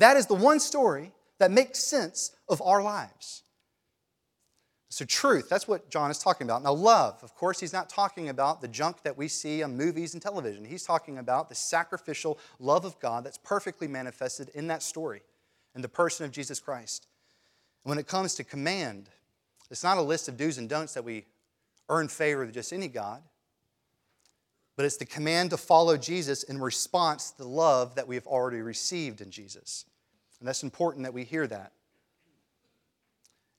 [0.00, 3.42] That is the one story that makes sense of our lives.
[4.88, 6.64] So, truth, that's what John is talking about.
[6.64, 10.14] Now, love, of course, he's not talking about the junk that we see on movies
[10.14, 10.64] and television.
[10.64, 15.22] He's talking about the sacrificial love of God that's perfectly manifested in that story
[15.76, 17.06] in the person of Jesus Christ.
[17.84, 19.10] When it comes to command,
[19.70, 21.26] it's not a list of do's and don'ts that we
[21.88, 23.22] earn favor with just any God,
[24.76, 28.26] but it's the command to follow Jesus in response to the love that we have
[28.26, 29.84] already received in Jesus.
[30.40, 31.72] And that's important that we hear that.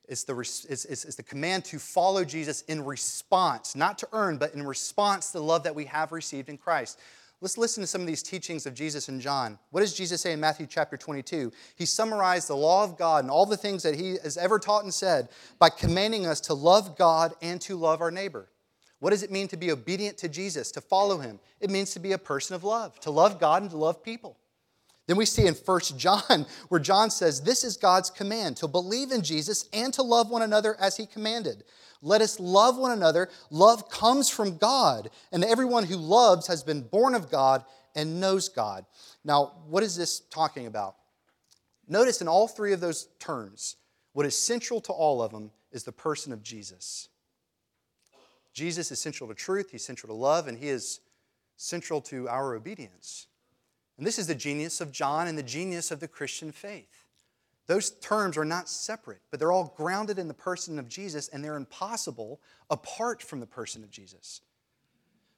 [0.08, 4.38] It's the, it's, it's, it's the command to follow Jesus in response, not to earn,
[4.38, 7.00] but in response to the love that we have received in Christ.
[7.40, 9.58] Let's listen to some of these teachings of Jesus and John.
[9.72, 11.52] What does Jesus say in Matthew chapter 22?
[11.76, 14.84] He summarized the law of God and all the things that he has ever taught
[14.84, 18.50] and said by commanding us to love God and to love our neighbor.
[19.00, 21.40] What does it mean to be obedient to Jesus, to follow him?
[21.60, 24.38] It means to be a person of love, to love God and to love people.
[25.08, 29.12] Then we see in 1 John where John says, This is God's command to believe
[29.12, 31.64] in Jesus and to love one another as he commanded.
[32.02, 33.30] Let us love one another.
[33.50, 37.64] Love comes from God, and everyone who loves has been born of God
[37.96, 38.86] and knows God.
[39.24, 40.96] Now, what is this talking about?
[41.88, 43.76] Notice in all three of those terms,
[44.14, 47.10] what is central to all of them is the person of Jesus.
[48.54, 51.02] Jesus is central to truth, he's central to love, and he is
[51.56, 53.28] central to our obedience.
[53.98, 57.06] And this is the genius of John and the genius of the Christian faith.
[57.68, 61.44] Those terms are not separate, but they're all grounded in the person of Jesus, and
[61.44, 64.42] they're impossible apart from the person of Jesus.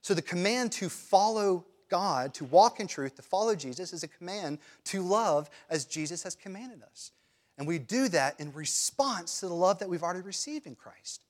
[0.01, 4.07] So the command to follow God, to walk in truth, to follow Jesus, is a
[4.07, 7.11] command to love as Jesus has commanded us.
[7.57, 11.23] And we do that in response to the love that we've already received in Christ.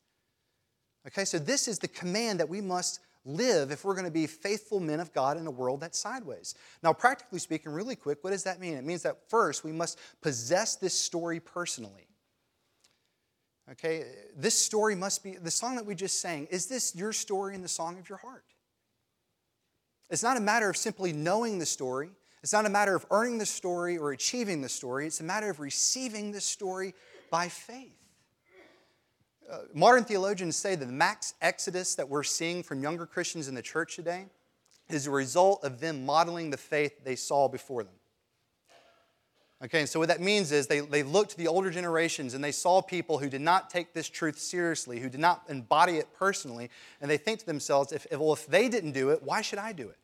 [1.05, 4.27] Okay, so this is the command that we must live if we're going to be
[4.27, 6.55] faithful men of God in a world that's sideways.
[6.81, 8.73] Now, practically speaking, really quick, what does that mean?
[8.73, 12.07] It means that first we must possess this story personally.
[13.71, 14.03] Okay,
[14.35, 16.47] this story must be the song that we just sang.
[16.51, 18.43] Is this your story and the song of your heart?
[20.09, 22.11] It's not a matter of simply knowing the story.
[22.43, 25.07] It's not a matter of earning the story or achieving the story.
[25.07, 26.93] It's a matter of receiving the story
[27.31, 28.02] by faith.
[29.51, 33.55] Uh, modern theologians say that the max exodus that we're seeing from younger Christians in
[33.55, 34.25] the church today
[34.89, 37.93] is a result of them modeling the faith they saw before them.
[39.63, 42.43] Okay, and so what that means is they, they looked to the older generations and
[42.43, 46.07] they saw people who did not take this truth seriously, who did not embody it
[46.13, 49.41] personally, and they think to themselves, if, if, well, if they didn't do it, why
[49.41, 49.97] should I do it?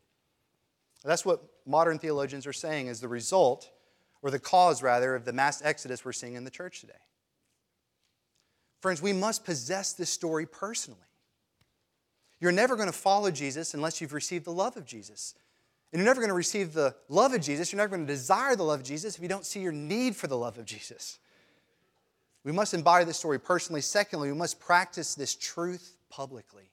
[1.04, 3.70] That's what modern theologians are saying is the result,
[4.22, 6.94] or the cause rather, of the mass exodus we're seeing in the church today.
[8.82, 11.00] Friends, we must possess this story personally.
[12.40, 15.36] You're never going to follow Jesus unless you've received the love of Jesus.
[15.92, 18.56] And you're never going to receive the love of Jesus, you're never going to desire
[18.56, 21.20] the love of Jesus if you don't see your need for the love of Jesus.
[22.44, 23.82] We must embody this story personally.
[23.82, 26.72] Secondly, we must practice this truth publicly.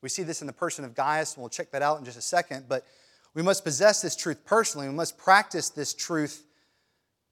[0.00, 2.16] We see this in the person of Gaius, and we'll check that out in just
[2.16, 2.66] a second.
[2.68, 2.86] But
[3.34, 4.88] we must possess this truth personally.
[4.88, 6.44] We must practice this truth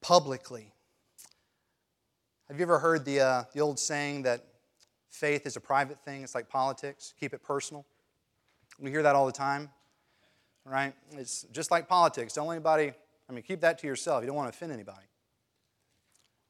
[0.01, 0.73] publicly.
[2.49, 4.45] Have you ever heard the, uh, the old saying that
[5.09, 6.23] faith is a private thing?
[6.23, 7.85] It's like politics, keep it personal.
[8.79, 9.69] We hear that all the time,
[10.63, 10.93] right?
[11.17, 12.33] It's just like politics.
[12.33, 12.93] Don't anybody,
[13.29, 14.21] I mean, keep that to yourself.
[14.23, 15.07] You don't want to offend anybody.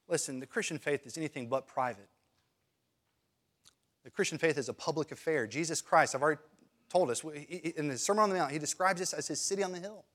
[0.07, 2.10] Listen, the Christian faith is anything but private.
[4.03, 5.48] The Christian faith is a public affair.
[5.48, 6.41] Jesus Christ, I've already
[6.89, 9.71] told us, in the Sermon on the Mount, he describes this as his city on
[9.71, 10.06] the hill.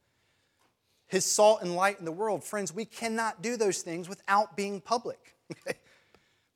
[1.08, 2.44] His salt and light in the world.
[2.44, 5.34] Friends, we cannot do those things without being public.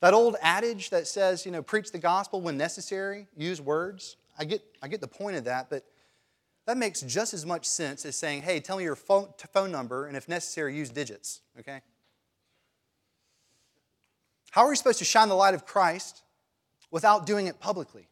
[0.01, 4.17] That old adage that says, you know, preach the gospel when necessary, use words.
[4.37, 5.83] I get, I get the point of that, but
[6.67, 10.05] that makes just as much sense as saying, hey, tell me your phone, phone number,
[10.05, 11.81] and if necessary, use digits, okay?
[14.51, 16.23] How are we supposed to shine the light of Christ
[16.91, 18.07] without doing it publicly?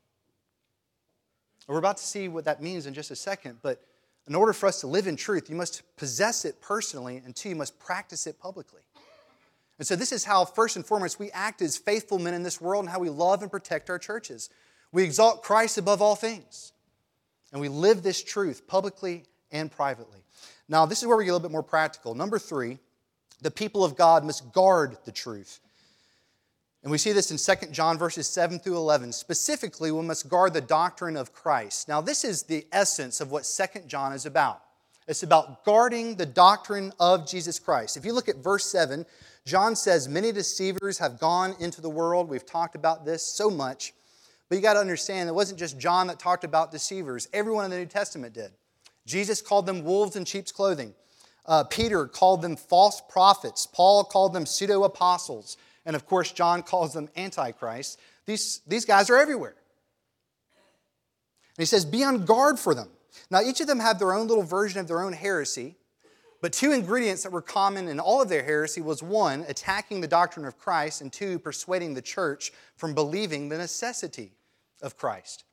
[1.68, 3.84] We're about to see what that means in just a second, but
[4.28, 7.50] in order for us to live in truth, you must possess it personally, and two,
[7.50, 8.82] you must practice it publicly.
[9.78, 12.62] And so, this is how, first and foremost, we act as faithful men in this
[12.62, 14.50] world and how we love and protect our churches.
[14.92, 16.72] We exalt Christ above all things,
[17.52, 20.20] and we live this truth publicly and privately.
[20.70, 22.16] Now, this is where we get a little bit more practical.
[22.16, 22.80] Number three,
[23.42, 25.60] the people of God must guard the truth.
[26.82, 29.12] And we see this in 2 John verses 7 through 11.
[29.12, 31.88] Specifically, we must guard the doctrine of Christ.
[31.88, 34.62] Now, this is the essence of what 2 John is about.
[35.08, 37.98] It's about guarding the doctrine of Jesus Christ.
[37.98, 39.06] If you look at verse 7,
[39.46, 42.30] John says, Many deceivers have gone into the world.
[42.30, 43.94] We've talked about this so much.
[44.50, 47.72] But you got to understand, it wasn't just John that talked about deceivers, everyone in
[47.72, 48.52] the New Testament did.
[49.06, 50.94] Jesus called them wolves in sheep's clothing.
[51.46, 53.68] Uh, Peter called them false prophets.
[53.68, 55.58] Paul called them pseudo apostles.
[55.86, 58.00] And of course, John calls them antichrist.
[58.26, 59.56] These, these guys are everywhere.
[61.58, 62.90] And he says, Be on guard for them.
[63.30, 65.76] Now, each of them have their own little version of their own heresy,
[66.46, 70.08] but two ingredients that were common in all of their heresy was one, attacking the
[70.08, 74.32] doctrine of Christ, and two, persuading the church from believing the necessity
[74.84, 75.44] of Christ.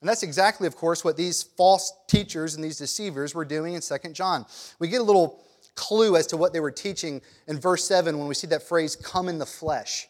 [0.00, 3.82] And that's exactly, of course, what these false teachers and these deceivers were doing in
[3.82, 4.44] 2 John.
[4.80, 5.44] We get a little
[5.76, 8.96] clue as to what they were teaching in verse 7 when we see that phrase,
[8.96, 10.08] come in the flesh.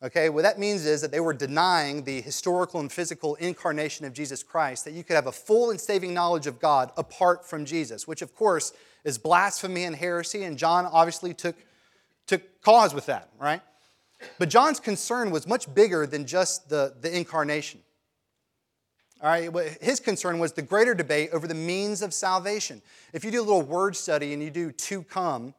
[0.00, 4.12] Okay, what that means is that they were denying the historical and physical incarnation of
[4.12, 7.64] Jesus Christ, that you could have a full and saving knowledge of God apart from
[7.64, 8.72] Jesus, which of course
[9.02, 11.56] is blasphemy and heresy, and John obviously took,
[12.28, 13.60] took cause with that, right?
[14.38, 17.80] But John's concern was much bigger than just the, the incarnation.
[19.20, 22.82] All right, his concern was the greater debate over the means of salvation.
[23.12, 25.54] If you do a little word study and you do to come,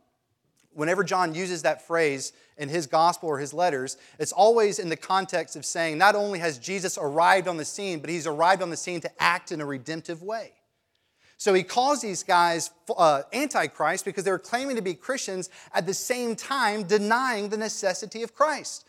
[0.71, 4.97] whenever John uses that phrase in his gospel or his letters, it's always in the
[4.97, 8.69] context of saying not only has Jesus arrived on the scene, but he's arrived on
[8.69, 10.51] the scene to act in a redemptive way.
[11.37, 15.85] So he calls these guys uh, antichrist because they were claiming to be Christians at
[15.85, 18.85] the same time denying the necessity of Christ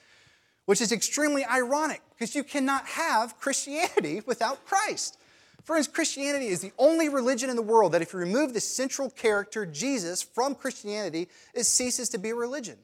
[0.71, 5.19] which is extremely ironic because you cannot have Christianity without Christ.
[5.65, 9.11] Friends, Christianity is the only religion in the world that if you remove the central
[9.11, 12.79] character, Jesus, from Christianity, it ceases to be a religion.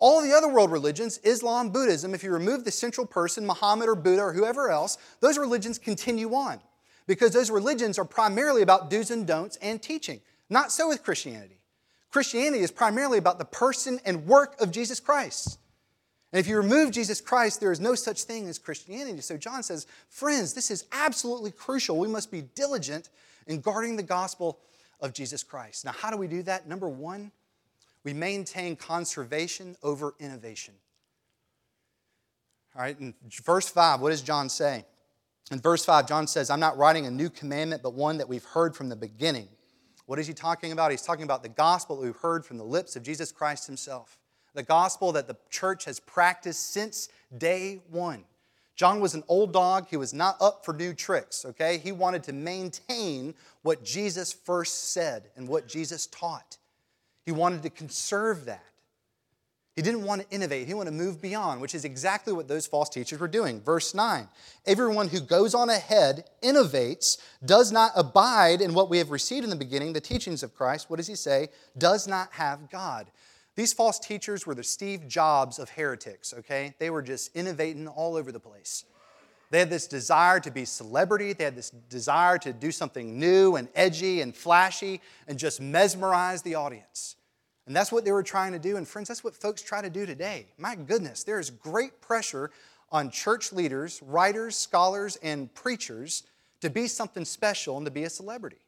[0.00, 3.94] All the other world religions, Islam, Buddhism, if you remove the central person, Muhammad or
[3.94, 6.58] Buddha or whoever else, those religions continue on
[7.06, 10.20] because those religions are primarily about do's and don'ts and teaching.
[10.48, 11.60] Not so with Christianity.
[12.10, 15.58] Christianity is primarily about the person and work of Jesus Christ.
[16.32, 19.20] And if you remove Jesus Christ, there is no such thing as Christianity.
[19.20, 21.98] So John says, friends, this is absolutely crucial.
[21.98, 23.10] We must be diligent
[23.46, 24.60] in guarding the gospel
[25.00, 25.84] of Jesus Christ.
[25.84, 26.68] Now, how do we do that?
[26.68, 27.32] Number one,
[28.04, 30.74] we maintain conservation over innovation.
[32.74, 34.84] All right, in verse 5, what does John say?
[35.50, 38.44] In verse 5, John says, I'm not writing a new commandment, but one that we've
[38.44, 39.48] heard from the beginning.
[40.06, 40.90] What is he talking about?
[40.90, 44.18] He's talking about the gospel we've heard from the lips of Jesus Christ himself
[44.54, 48.24] the gospel that the church has practiced since day one.
[48.76, 49.88] John was an old dog.
[49.90, 51.78] He was not up for new tricks, okay?
[51.78, 56.56] He wanted to maintain what Jesus first said and what Jesus taught.
[57.24, 58.64] He wanted to conserve that.
[59.76, 62.66] He didn't want to innovate, he wanted to move beyond, which is exactly what those
[62.66, 63.60] false teachers were doing.
[63.60, 64.28] Verse 9
[64.66, 69.50] Everyone who goes on ahead, innovates, does not abide in what we have received in
[69.50, 70.90] the beginning, the teachings of Christ.
[70.90, 71.48] What does he say?
[71.78, 73.10] Does not have God.
[73.56, 76.74] These false teachers were the Steve Jobs of heretics, okay?
[76.78, 78.84] They were just innovating all over the place.
[79.50, 81.32] They had this desire to be celebrity.
[81.32, 86.42] They had this desire to do something new and edgy and flashy and just mesmerize
[86.42, 87.16] the audience.
[87.66, 88.76] And that's what they were trying to do.
[88.76, 90.46] And friends, that's what folks try to do today.
[90.56, 92.50] My goodness, there is great pressure
[92.92, 96.24] on church leaders, writers, scholars, and preachers
[96.60, 98.58] to be something special and to be a celebrity.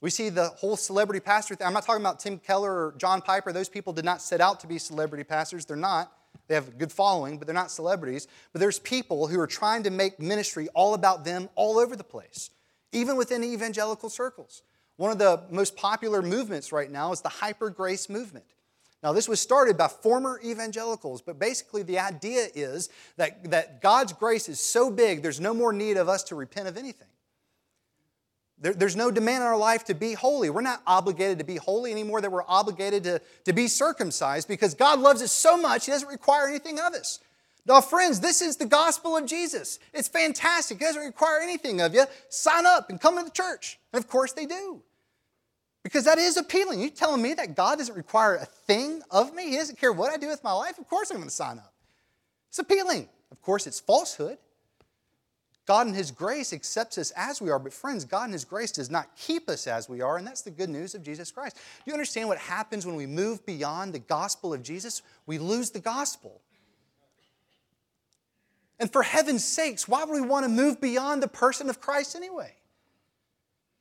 [0.00, 1.66] We see the whole celebrity pastor thing.
[1.66, 3.52] I'm not talking about Tim Keller or John Piper.
[3.52, 5.66] Those people did not set out to be celebrity pastors.
[5.66, 6.12] They're not.
[6.48, 8.26] They have a good following, but they're not celebrities.
[8.52, 12.04] But there's people who are trying to make ministry all about them all over the
[12.04, 12.50] place,
[12.92, 14.62] even within evangelical circles.
[14.96, 18.44] One of the most popular movements right now is the hyper grace movement.
[19.02, 24.12] Now, this was started by former evangelicals, but basically the idea is that, that God's
[24.12, 27.08] grace is so big, there's no more need of us to repent of anything.
[28.60, 30.50] There, there's no demand in our life to be holy.
[30.50, 34.74] We're not obligated to be holy anymore that we're obligated to, to be circumcised because
[34.74, 37.20] God loves us so much, He doesn't require anything of us.
[37.66, 39.78] Now, friends, this is the gospel of Jesus.
[39.92, 40.78] It's fantastic.
[40.78, 42.04] He doesn't require anything of you.
[42.28, 43.78] Sign up and come to the church.
[43.92, 44.82] And of course, they do.
[45.82, 46.80] Because that is appealing.
[46.80, 49.50] You telling me that God doesn't require a thing of me?
[49.50, 50.78] He doesn't care what I do with my life?
[50.78, 51.72] Of course I'm going to sign up.
[52.48, 53.08] It's appealing.
[53.30, 54.38] Of course, it's falsehood.
[55.66, 58.72] God in His grace accepts us as we are, but friends, God in His grace
[58.72, 61.56] does not keep us as we are, and that's the good news of Jesus Christ.
[61.56, 65.02] Do you understand what happens when we move beyond the gospel of Jesus?
[65.26, 66.40] We lose the gospel.
[68.80, 72.16] And for heaven's sakes, why would we want to move beyond the person of Christ
[72.16, 72.54] anyway?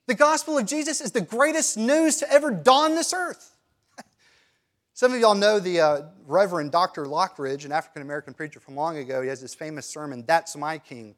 [0.07, 3.55] The gospel of Jesus is the greatest news to ever dawn this earth.
[4.93, 7.05] Some of y'all know the uh, Reverend Dr.
[7.05, 9.21] Lockridge, an African American preacher from long ago.
[9.21, 11.15] He has this famous sermon, That's My King.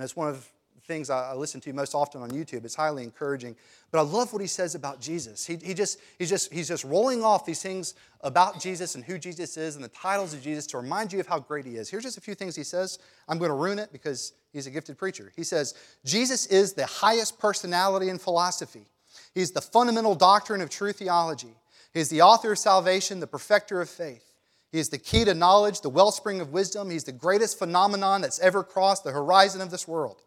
[0.00, 2.64] And it's one of the things I listen to most often on YouTube.
[2.64, 3.54] It's highly encouraging.
[3.90, 5.44] But I love what he says about Jesus.
[5.44, 7.92] He, he just, he's, just, he's just rolling off these things
[8.22, 11.26] about Jesus and who Jesus is and the titles of Jesus to remind you of
[11.26, 11.90] how great he is.
[11.90, 12.98] Here's just a few things he says.
[13.28, 15.32] I'm going to ruin it because he's a gifted preacher.
[15.36, 18.86] He says, Jesus is the highest personality in philosophy,
[19.34, 21.54] he's the fundamental doctrine of true theology,
[21.92, 24.29] he's the author of salvation, the perfecter of faith.
[24.72, 26.90] He is the key to knowledge, the wellspring of wisdom.
[26.90, 30.22] He's the greatest phenomenon that's ever crossed the horizon of this world.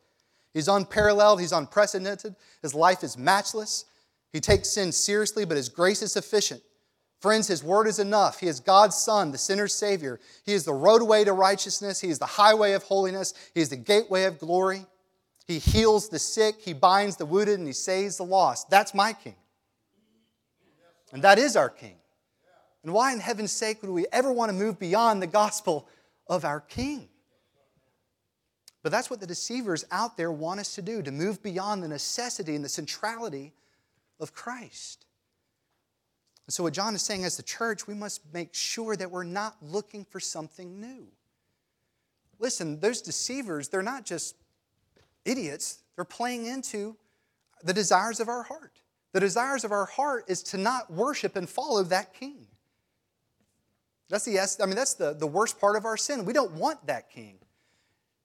[0.54, 2.36] He's unparalleled, he's unprecedented.
[2.62, 3.86] His life is matchless.
[4.32, 6.62] He takes sin seriously, but his grace is sufficient.
[7.22, 8.41] Friends, his word is enough.
[8.41, 10.20] He is God's Son, the sinner's Savior.
[10.46, 12.02] He is the roadway to righteousness.
[12.02, 13.34] He is the highway of holiness.
[13.54, 14.86] He is the gateway of glory.
[15.48, 16.56] He heals the sick.
[16.60, 18.70] He binds the wounded, and he saves the lost.
[18.70, 19.36] That's my King.
[21.14, 21.96] And that is our King.
[22.84, 25.88] And why, in heaven's sake, would we ever want to move beyond the gospel
[26.27, 27.07] of our King?
[28.81, 31.88] But that's what the deceivers out there want us to do to move beyond the
[31.88, 33.53] necessity and the centrality
[34.19, 35.05] of Christ.
[36.45, 39.23] And so, what John is saying as the church, we must make sure that we're
[39.23, 41.07] not looking for something new.
[42.39, 44.36] Listen, those deceivers, they're not just
[45.23, 46.97] idiots, they're playing into
[47.63, 48.81] the desires of our heart.
[49.13, 52.47] The desires of our heart is to not worship and follow that king.
[54.10, 56.26] That's the I mean that's the, the worst part of our sin.
[56.26, 57.38] We don't want that king.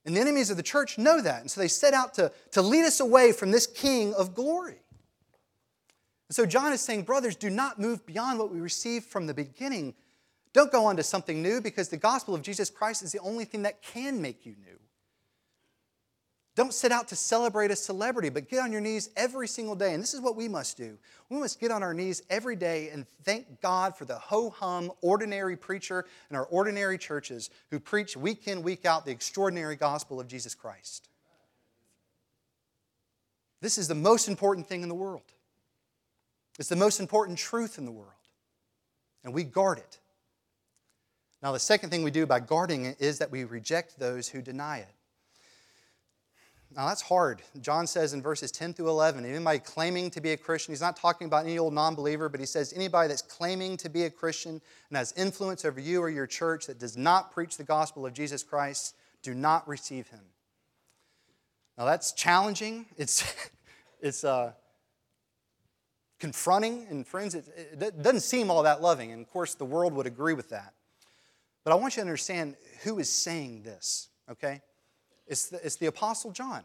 [0.04, 1.42] And the enemies of the church know that.
[1.42, 4.80] And so they set out to, to lead us away from this king of glory.
[6.28, 9.34] And so John is saying, brothers, do not move beyond what we received from the
[9.34, 9.94] beginning.
[10.52, 13.44] Don't go on to something new because the gospel of Jesus Christ is the only
[13.44, 14.78] thing that can make you new.
[16.58, 19.94] Don't set out to celebrate a celebrity, but get on your knees every single day.
[19.94, 20.98] And this is what we must do.
[21.28, 24.90] We must get on our knees every day and thank God for the ho hum,
[25.00, 30.18] ordinary preacher in our ordinary churches who preach week in, week out the extraordinary gospel
[30.18, 31.08] of Jesus Christ.
[33.60, 35.22] This is the most important thing in the world.
[36.58, 38.10] It's the most important truth in the world.
[39.22, 39.98] And we guard it.
[41.40, 44.42] Now, the second thing we do by guarding it is that we reject those who
[44.42, 44.97] deny it.
[46.76, 47.42] Now that's hard.
[47.60, 50.96] John says in verses 10 through 11, anybody claiming to be a Christian, he's not
[50.96, 54.10] talking about any old non believer, but he says anybody that's claiming to be a
[54.10, 54.60] Christian
[54.90, 58.12] and has influence over you or your church that does not preach the gospel of
[58.12, 60.20] Jesus Christ, do not receive him.
[61.78, 62.86] Now that's challenging.
[62.96, 63.34] It's,
[64.00, 64.52] it's uh,
[66.18, 67.48] confronting, and friends, it,
[67.80, 69.12] it doesn't seem all that loving.
[69.12, 70.74] And of course, the world would agree with that.
[71.64, 74.60] But I want you to understand who is saying this, okay?
[75.28, 76.62] It's the, it's the Apostle John,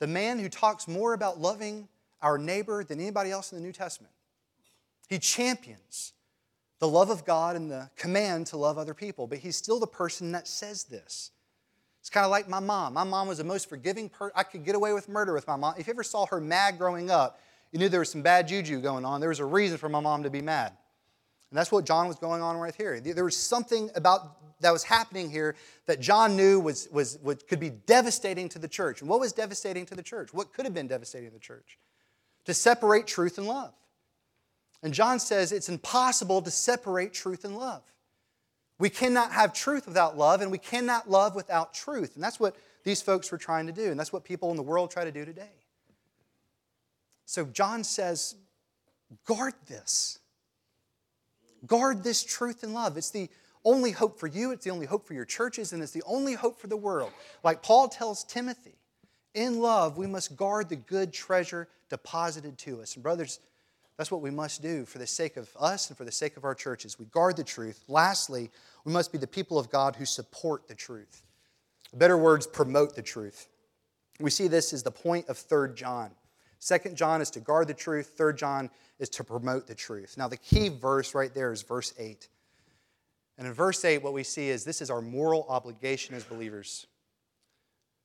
[0.00, 1.88] the man who talks more about loving
[2.20, 4.12] our neighbor than anybody else in the New Testament.
[5.08, 6.12] He champions
[6.80, 9.86] the love of God and the command to love other people, but he's still the
[9.86, 11.30] person that says this.
[12.00, 12.94] It's kind of like my mom.
[12.94, 14.32] My mom was the most forgiving person.
[14.36, 15.74] I could get away with murder with my mom.
[15.78, 17.40] If you ever saw her mad growing up,
[17.72, 19.20] you knew there was some bad juju going on.
[19.20, 20.72] There was a reason for my mom to be mad.
[21.50, 23.00] And that's what John was going on right here.
[23.00, 25.54] There was something about that was happening here
[25.86, 29.00] that John knew was, was, was, could be devastating to the church.
[29.00, 30.34] And what was devastating to the church?
[30.34, 31.78] What could have been devastating to the church?
[32.46, 33.72] To separate truth and love.
[34.82, 37.82] And John says it's impossible to separate truth and love.
[38.78, 42.14] We cannot have truth without love, and we cannot love without truth.
[42.14, 44.62] And that's what these folks were trying to do, and that's what people in the
[44.62, 45.50] world try to do today.
[47.26, 48.36] So John says,
[49.26, 50.17] guard this.
[51.66, 52.96] Guard this truth and love.
[52.96, 53.28] It's the
[53.64, 56.34] only hope for you, it's the only hope for your churches, and it's the only
[56.34, 57.12] hope for the world.
[57.42, 58.76] Like Paul tells Timothy,
[59.34, 62.94] in love, we must guard the good treasure deposited to us.
[62.94, 63.40] And, brothers,
[63.96, 66.44] that's what we must do for the sake of us and for the sake of
[66.44, 66.98] our churches.
[66.98, 67.82] We guard the truth.
[67.88, 68.50] Lastly,
[68.84, 71.22] we must be the people of God who support the truth.
[71.92, 73.48] Better words, promote the truth.
[74.20, 76.10] We see this as the point of 3 John.
[76.58, 80.16] Second John is to guard the truth, third John is to promote the truth.
[80.18, 82.28] Now, the key verse right there is verse 8.
[83.38, 86.86] And in verse 8, what we see is this is our moral obligation as believers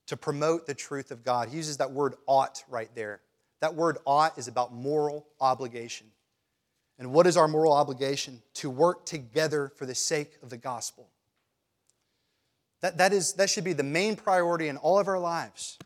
[0.08, 1.50] to promote the truth of God.
[1.50, 3.22] He uses that word ought right there.
[3.62, 6.08] That word ought is about moral obligation.
[7.00, 8.42] And what is our moral obligation?
[8.56, 11.08] To work together for the sake of the gospel.
[12.82, 15.80] That, that, is, that should be the main priority in all of our lives.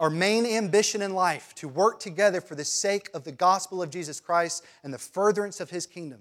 [0.00, 3.90] Our main ambition in life to work together for the sake of the gospel of
[3.90, 6.20] Jesus Christ and the furtherance of his kingdom.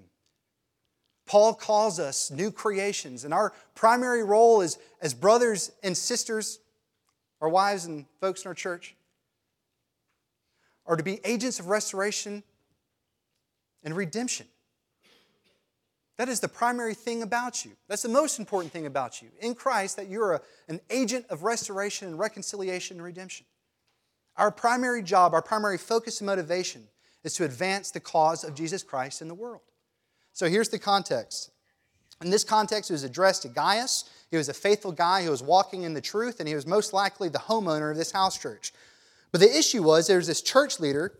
[1.25, 6.59] Paul calls us new creations, and our primary role is as brothers and sisters,
[7.39, 8.95] our wives and folks in our church,
[10.85, 12.43] are to be agents of restoration
[13.83, 14.47] and redemption.
[16.17, 17.71] That is the primary thing about you.
[17.87, 19.29] That's the most important thing about you.
[19.39, 23.45] In Christ, that you're a, an agent of restoration and reconciliation and redemption.
[24.37, 26.87] Our primary job, our primary focus and motivation
[27.23, 29.61] is to advance the cause of Jesus Christ in the world.
[30.33, 31.51] So here's the context.
[32.23, 34.05] In this context, it was addressed to Gaius.
[34.29, 36.93] He was a faithful guy who was walking in the truth, and he was most
[36.93, 38.73] likely the homeowner of this house church.
[39.31, 41.13] But the issue was there was this church leader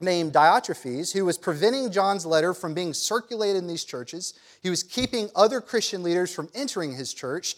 [0.00, 4.34] named Diotrephes who was preventing John's letter from being circulated in these churches.
[4.62, 7.56] He was keeping other Christian leaders from entering his church.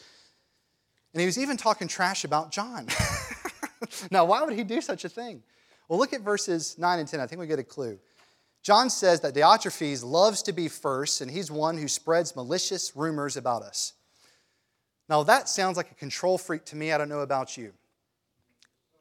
[1.12, 2.86] And he was even talking trash about John.
[4.10, 5.42] now, why would he do such a thing?
[5.88, 7.20] Well, look at verses 9 and 10.
[7.20, 7.98] I think we get a clue.
[8.62, 13.36] John says that Diotrephes loves to be first, and he's one who spreads malicious rumors
[13.36, 13.94] about us.
[15.08, 16.92] Now, that sounds like a control freak to me.
[16.92, 17.72] I don't know about you.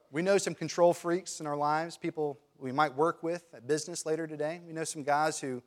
[0.10, 4.06] We know some control freaks in our lives, people we might work with at business
[4.06, 4.62] later today.
[4.66, 5.62] We know some guys who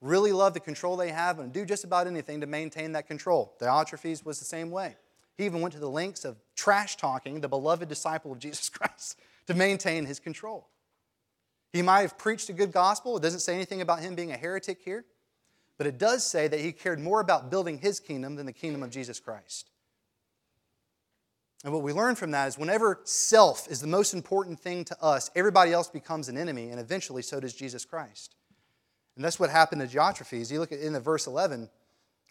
[0.00, 3.56] really love the control they have and do just about anything to maintain that control.
[3.60, 4.96] Diotrephes was the same way.
[5.36, 9.18] He even went to the lengths of trash talking the beloved disciple of Jesus Christ
[9.46, 10.68] to maintain his control.
[11.72, 13.16] He might have preached a good gospel.
[13.16, 15.04] It doesn't say anything about him being a heretic here,
[15.78, 18.82] but it does say that he cared more about building his kingdom than the kingdom
[18.82, 19.70] of Jesus Christ.
[21.64, 25.02] And what we learn from that is whenever self is the most important thing to
[25.02, 28.36] us, everybody else becomes an enemy, and eventually so does Jesus Christ.
[29.16, 30.50] And that's what happened to Diotrephes.
[30.50, 31.70] You look at in the verse 11,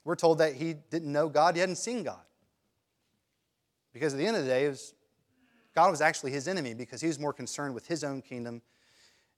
[0.03, 2.21] we're told that he didn't know God, he hadn't seen God.
[3.96, 4.93] Because at the end of the day, was,
[5.74, 8.62] God was actually his enemy because he was more concerned with his own kingdom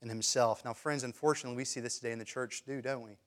[0.01, 0.65] and himself.
[0.65, 3.19] Now, friends, unfortunately, we see this today in the church too, don't we?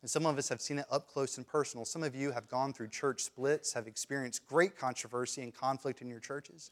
[0.00, 1.84] And some of us have seen it up close and personal.
[1.84, 6.08] Some of you have gone through church splits, have experienced great controversy and conflict in
[6.08, 6.70] your churches.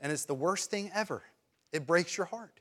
[0.00, 1.24] And it's the worst thing ever.
[1.72, 2.60] It breaks your heart.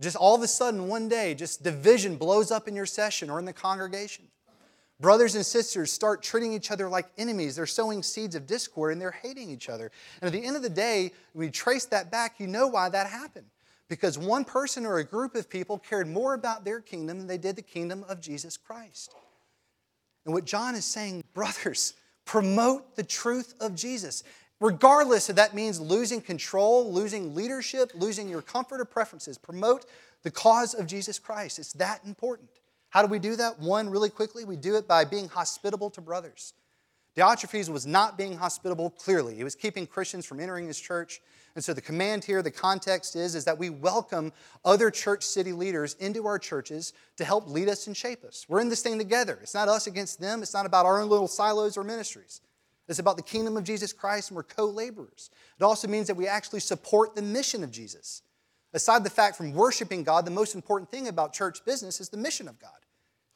[0.00, 3.38] Just all of a sudden, one day, just division blows up in your session or
[3.38, 4.28] in the congregation.
[5.02, 7.56] Brothers and sisters start treating each other like enemies.
[7.56, 9.90] They're sowing seeds of discord and they're hating each other.
[10.20, 12.88] And at the end of the day, when you trace that back, you know why
[12.88, 13.46] that happened.
[13.88, 17.36] Because one person or a group of people cared more about their kingdom than they
[17.36, 19.12] did the kingdom of Jesus Christ.
[20.24, 21.94] And what John is saying, brothers,
[22.24, 24.22] promote the truth of Jesus.
[24.60, 29.84] Regardless if that means losing control, losing leadership, losing your comfort or preferences, promote
[30.22, 31.58] the cause of Jesus Christ.
[31.58, 32.50] It's that important.
[32.92, 33.58] How do we do that?
[33.58, 36.52] One, really quickly, we do it by being hospitable to brothers.
[37.16, 39.34] Diotrephes was not being hospitable, clearly.
[39.34, 41.22] He was keeping Christians from entering his church.
[41.54, 44.30] And so the command here, the context is, is that we welcome
[44.62, 48.44] other church city leaders into our churches to help lead us and shape us.
[48.46, 49.38] We're in this thing together.
[49.40, 50.42] It's not us against them.
[50.42, 52.42] It's not about our own little silos or ministries.
[52.88, 55.30] It's about the kingdom of Jesus Christ, and we're co laborers.
[55.58, 58.20] It also means that we actually support the mission of Jesus.
[58.74, 62.16] Aside the fact from worshiping God, the most important thing about church business is the
[62.16, 62.70] mission of God.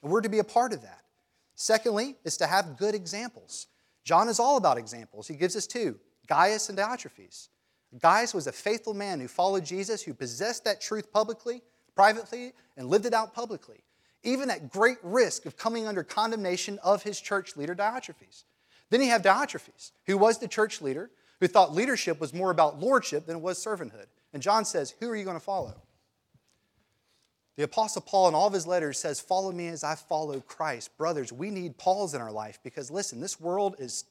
[0.03, 1.03] And we're to be a part of that.
[1.55, 3.67] Secondly, is to have good examples.
[4.05, 5.27] John is all about examples.
[5.27, 7.49] He gives us two Gaius and Diotrephes.
[8.01, 11.63] Gaius was a faithful man who followed Jesus, who possessed that truth publicly,
[11.95, 13.85] privately, and lived it out publicly,
[14.23, 18.45] even at great risk of coming under condemnation of his church leader, Diotrephes.
[18.91, 21.11] Then you have Diotrephes, who was the church leader,
[21.41, 24.07] who thought leadership was more about lordship than it was servanthood.
[24.37, 25.75] And John says, Who are you going to follow?
[27.57, 30.95] The Apostle Paul, in all of his letters, says, Follow me as I follow Christ.
[30.99, 34.05] Brothers, we need Pauls in our life because, listen, this world is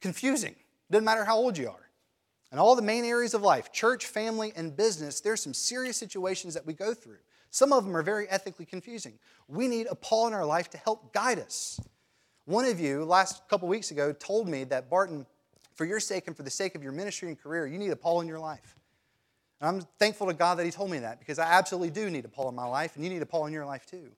[0.00, 0.50] confusing.
[0.50, 1.90] It Doesn't matter how old you are.
[2.50, 6.54] In all the main areas of life, church, family, and business, there's some serious situations
[6.54, 7.18] that we go through.
[7.50, 9.16] Some of them are very ethically confusing.
[9.46, 11.78] We need a Paul in our life to help guide us.
[12.46, 15.24] One of you, last couple weeks ago, told me that, Barton,
[15.76, 17.96] for your sake and for the sake of your ministry and career, you need a
[17.96, 18.74] Paul in your life.
[19.60, 22.24] And I'm thankful to God that He told me that because I absolutely do need
[22.24, 24.10] a Paul in my life, and you need a Paul in your life too.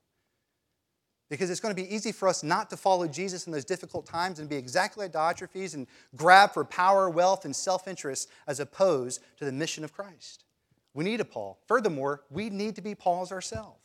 [1.29, 4.05] Because it's going to be easy for us not to follow Jesus in those difficult
[4.05, 8.59] times and be exactly like Diotrephes and grab for power, wealth, and self interest as
[8.59, 10.45] opposed to the mission of Christ.
[10.93, 11.59] We need a Paul.
[11.67, 13.79] Furthermore, we need to be Pauls ourselves.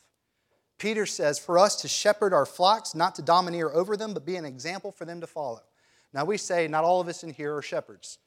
[0.77, 4.35] Peter says, For us to shepherd our flocks, not to domineer over them, but be
[4.35, 5.61] an example for them to follow.
[6.13, 8.17] Now, we say not all of us in here are shepherds.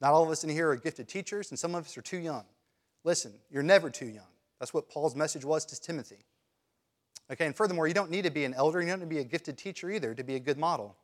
[0.00, 2.18] Not all of us in here are gifted teachers, and some of us are too
[2.18, 2.44] young.
[3.06, 4.26] Listen, you're never too young.
[4.58, 6.18] That's what Paul's message was to Timothy.
[7.30, 9.20] Okay, and furthermore, you don't need to be an elder, you don't need to be
[9.20, 10.96] a gifted teacher either to be a good model.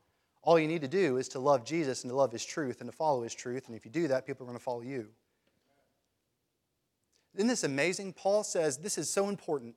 [0.42, 2.90] All you need to do is to love Jesus and to love his truth and
[2.90, 5.06] to follow his truth, and if you do that, people are going to follow you.
[7.36, 8.14] Isn't this amazing?
[8.14, 9.76] Paul says this is so important.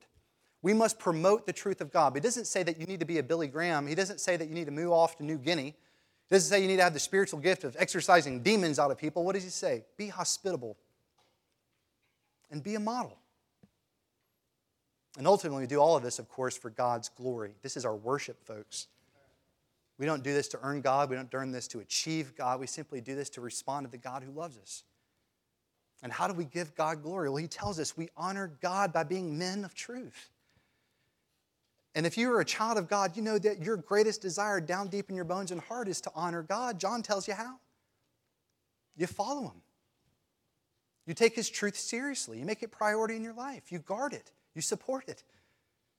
[0.62, 2.12] We must promote the truth of God.
[2.12, 3.86] But he doesn't say that you need to be a Billy Graham.
[3.86, 5.76] He doesn't say that you need to move off to New Guinea.
[6.28, 8.98] He doesn't say you need to have the spiritual gift of exorcising demons out of
[8.98, 9.24] people.
[9.24, 9.84] What does he say?
[9.96, 10.76] Be hospitable
[12.50, 13.18] and be a model.
[15.18, 17.52] And ultimately, we do all of this, of course, for God's glory.
[17.62, 18.88] This is our worship, folks.
[19.98, 21.08] We don't do this to earn God.
[21.08, 22.60] We don't earn this to achieve God.
[22.60, 24.84] We simply do this to respond to the God who loves us.
[26.02, 27.30] And how do we give God glory?
[27.30, 30.30] Well, he tells us we honor God by being men of truth.
[31.94, 34.88] And if you are a child of God, you know that your greatest desire down
[34.88, 36.78] deep in your bones and heart is to honor God.
[36.78, 37.56] John tells you how.
[38.98, 39.62] You follow him.
[41.06, 42.38] You take his truth seriously.
[42.38, 43.70] You make it priority in your life.
[43.70, 44.32] You guard it.
[44.54, 45.22] You support it.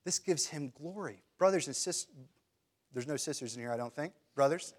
[0.04, 1.22] This gives him glory.
[1.38, 2.14] Brothers and sisters,
[2.94, 4.14] there's no sisters in here, I don't think.
[4.36, 4.74] Brothers,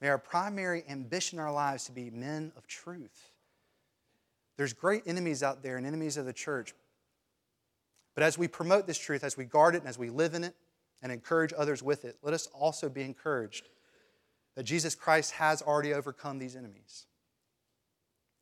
[0.00, 3.30] may our primary ambition in our lives to be men of truth.
[4.56, 6.74] There's great enemies out there and enemies of the church.
[8.14, 10.44] But as we promote this truth, as we guard it, and as we live in
[10.44, 10.54] it,
[11.02, 13.68] and encourage others with it, let us also be encouraged
[14.54, 17.06] that Jesus Christ has already overcome these enemies.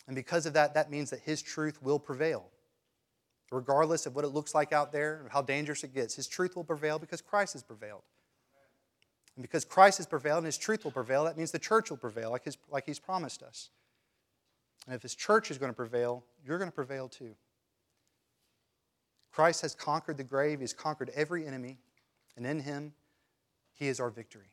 [0.08, 2.46] And because of that, that means that his truth will prevail.
[3.52, 6.64] Regardless of what it looks like out there, how dangerous it gets, his truth will
[6.64, 8.02] prevail because Christ has prevailed.
[9.36, 11.98] And because Christ has prevailed and his truth will prevail, that means the church will
[11.98, 13.68] prevail like, his, like he's promised us.
[14.86, 17.34] And if his church is going to prevail, you're going to prevail too.
[19.30, 21.76] Christ has conquered the grave, he's conquered every enemy,
[22.36, 22.94] and in him,
[23.74, 24.50] he is our victory.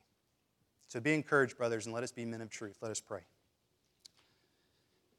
[0.88, 2.78] So be encouraged, brothers, and let us be men of truth.
[2.82, 3.22] Let us pray.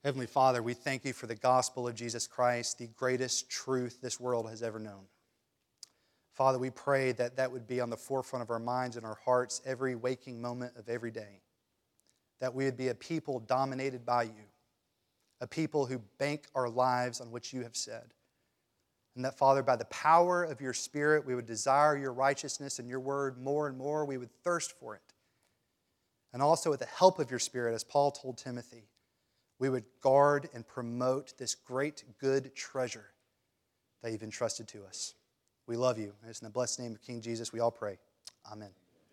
[0.06, 4.20] Heavenly Father, we thank you for the gospel of Jesus Christ, the greatest truth this
[4.20, 5.02] world has ever known.
[6.32, 9.18] Father, we pray that that would be on the forefront of our minds and our
[9.24, 11.40] hearts every waking moment of every day.
[12.38, 14.46] That we would be a people dominated by you,
[15.40, 18.14] a people who bank our lives on what you have said.
[19.16, 22.88] And that, Father, by the power of your Spirit, we would desire your righteousness and
[22.88, 24.04] your word more and more.
[24.04, 25.14] We would thirst for it.
[26.32, 28.84] And also, with the help of your Spirit, as Paul told Timothy,
[29.58, 33.06] we would guard and promote this great good treasure
[34.02, 35.14] that you've entrusted to us.
[35.66, 36.12] We love you.
[36.22, 37.98] And it's in the blessed name of King Jesus we all pray.
[38.50, 38.70] Amen.